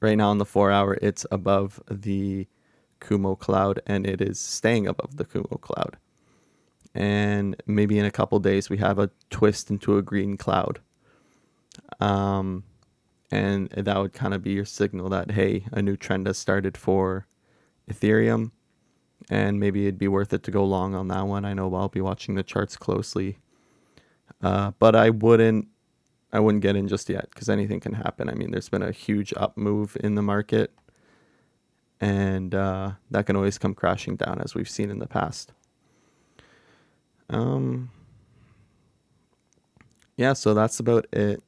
right 0.00 0.16
now 0.16 0.30
on 0.30 0.38
the 0.38 0.44
four 0.44 0.70
hour, 0.70 0.98
it's 1.02 1.26
above 1.30 1.82
the 1.90 2.46
Kumo 3.00 3.34
cloud 3.34 3.80
and 3.86 4.06
it 4.06 4.20
is 4.20 4.38
staying 4.38 4.86
above 4.86 5.16
the 5.16 5.24
Kumo 5.24 5.58
cloud. 5.60 5.96
And 6.94 7.62
maybe 7.66 7.98
in 7.98 8.06
a 8.06 8.10
couple 8.10 8.38
days, 8.38 8.70
we 8.70 8.78
have 8.78 8.98
a 8.98 9.10
twist 9.28 9.70
into 9.70 9.98
a 9.98 10.02
green 10.02 10.38
cloud. 10.38 10.80
Um, 12.00 12.64
and 13.30 13.68
that 13.70 13.98
would 13.98 14.14
kind 14.14 14.32
of 14.32 14.42
be 14.42 14.52
your 14.52 14.64
signal 14.64 15.10
that, 15.10 15.32
hey, 15.32 15.66
a 15.72 15.82
new 15.82 15.96
trend 15.96 16.26
has 16.26 16.38
started 16.38 16.76
for 16.76 17.26
Ethereum. 17.90 18.52
And 19.30 19.58
maybe 19.58 19.86
it'd 19.86 19.98
be 19.98 20.08
worth 20.08 20.32
it 20.32 20.42
to 20.44 20.50
go 20.50 20.64
long 20.64 20.94
on 20.94 21.08
that 21.08 21.26
one. 21.26 21.44
I 21.44 21.52
know 21.52 21.74
I'll 21.74 21.88
be 21.88 22.00
watching 22.00 22.36
the 22.36 22.44
charts 22.44 22.76
closely. 22.76 23.38
Uh, 24.42 24.72
but 24.78 24.94
I 24.94 25.10
wouldn't 25.10 25.68
I 26.32 26.40
wouldn't 26.40 26.62
get 26.62 26.76
in 26.76 26.88
just 26.88 27.08
yet 27.08 27.28
because 27.30 27.48
anything 27.48 27.80
can 27.80 27.94
happen. 27.94 28.28
I 28.28 28.34
mean, 28.34 28.50
there's 28.50 28.68
been 28.68 28.82
a 28.82 28.92
huge 28.92 29.32
up 29.36 29.56
move 29.56 29.96
in 30.02 30.16
the 30.16 30.22
market, 30.22 30.72
and 32.00 32.54
uh, 32.54 32.92
that 33.10 33.26
can 33.26 33.36
always 33.36 33.58
come 33.58 33.74
crashing 33.74 34.16
down 34.16 34.40
as 34.40 34.54
we've 34.54 34.68
seen 34.68 34.90
in 34.90 34.98
the 34.98 35.06
past. 35.06 35.52
Um, 37.30 37.90
yeah, 40.16 40.32
so 40.34 40.52
that's 40.54 40.78
about 40.80 41.06
it. 41.12 41.42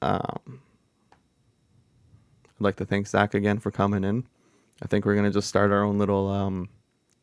Um, 0.00 0.60
I'd 2.46 2.60
like 2.60 2.76
to 2.76 2.84
thank 2.86 3.06
Zach 3.08 3.34
again 3.34 3.58
for 3.58 3.70
coming 3.70 4.04
in. 4.04 4.24
I 4.82 4.86
think 4.86 5.04
we're 5.04 5.16
gonna 5.16 5.30
just 5.30 5.48
start 5.48 5.70
our 5.70 5.82
own 5.82 5.98
little 5.98 6.28
um, 6.28 6.68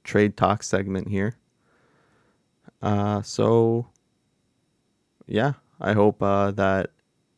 trade 0.03 0.37
talk 0.37 0.63
segment 0.63 1.09
here. 1.09 1.35
Uh, 2.81 3.21
so 3.21 3.87
yeah, 5.25 5.53
I 5.79 5.93
hope 5.93 6.21
uh, 6.21 6.51
that 6.51 6.91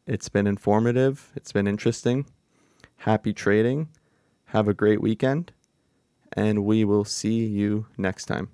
it's 0.06 0.30
been 0.30 0.47
informative. 0.47 1.32
It's 1.36 1.51
been 1.51 1.67
interesting. 1.67 2.25
Happy 2.97 3.34
trading. 3.34 3.89
Have 4.45 4.67
a 4.67 4.73
great 4.73 5.01
weekend. 5.01 5.51
And 6.34 6.65
we 6.65 6.84
will 6.84 7.06
see 7.06 7.45
you 7.45 7.88
next 7.97 8.25
time. 8.25 8.49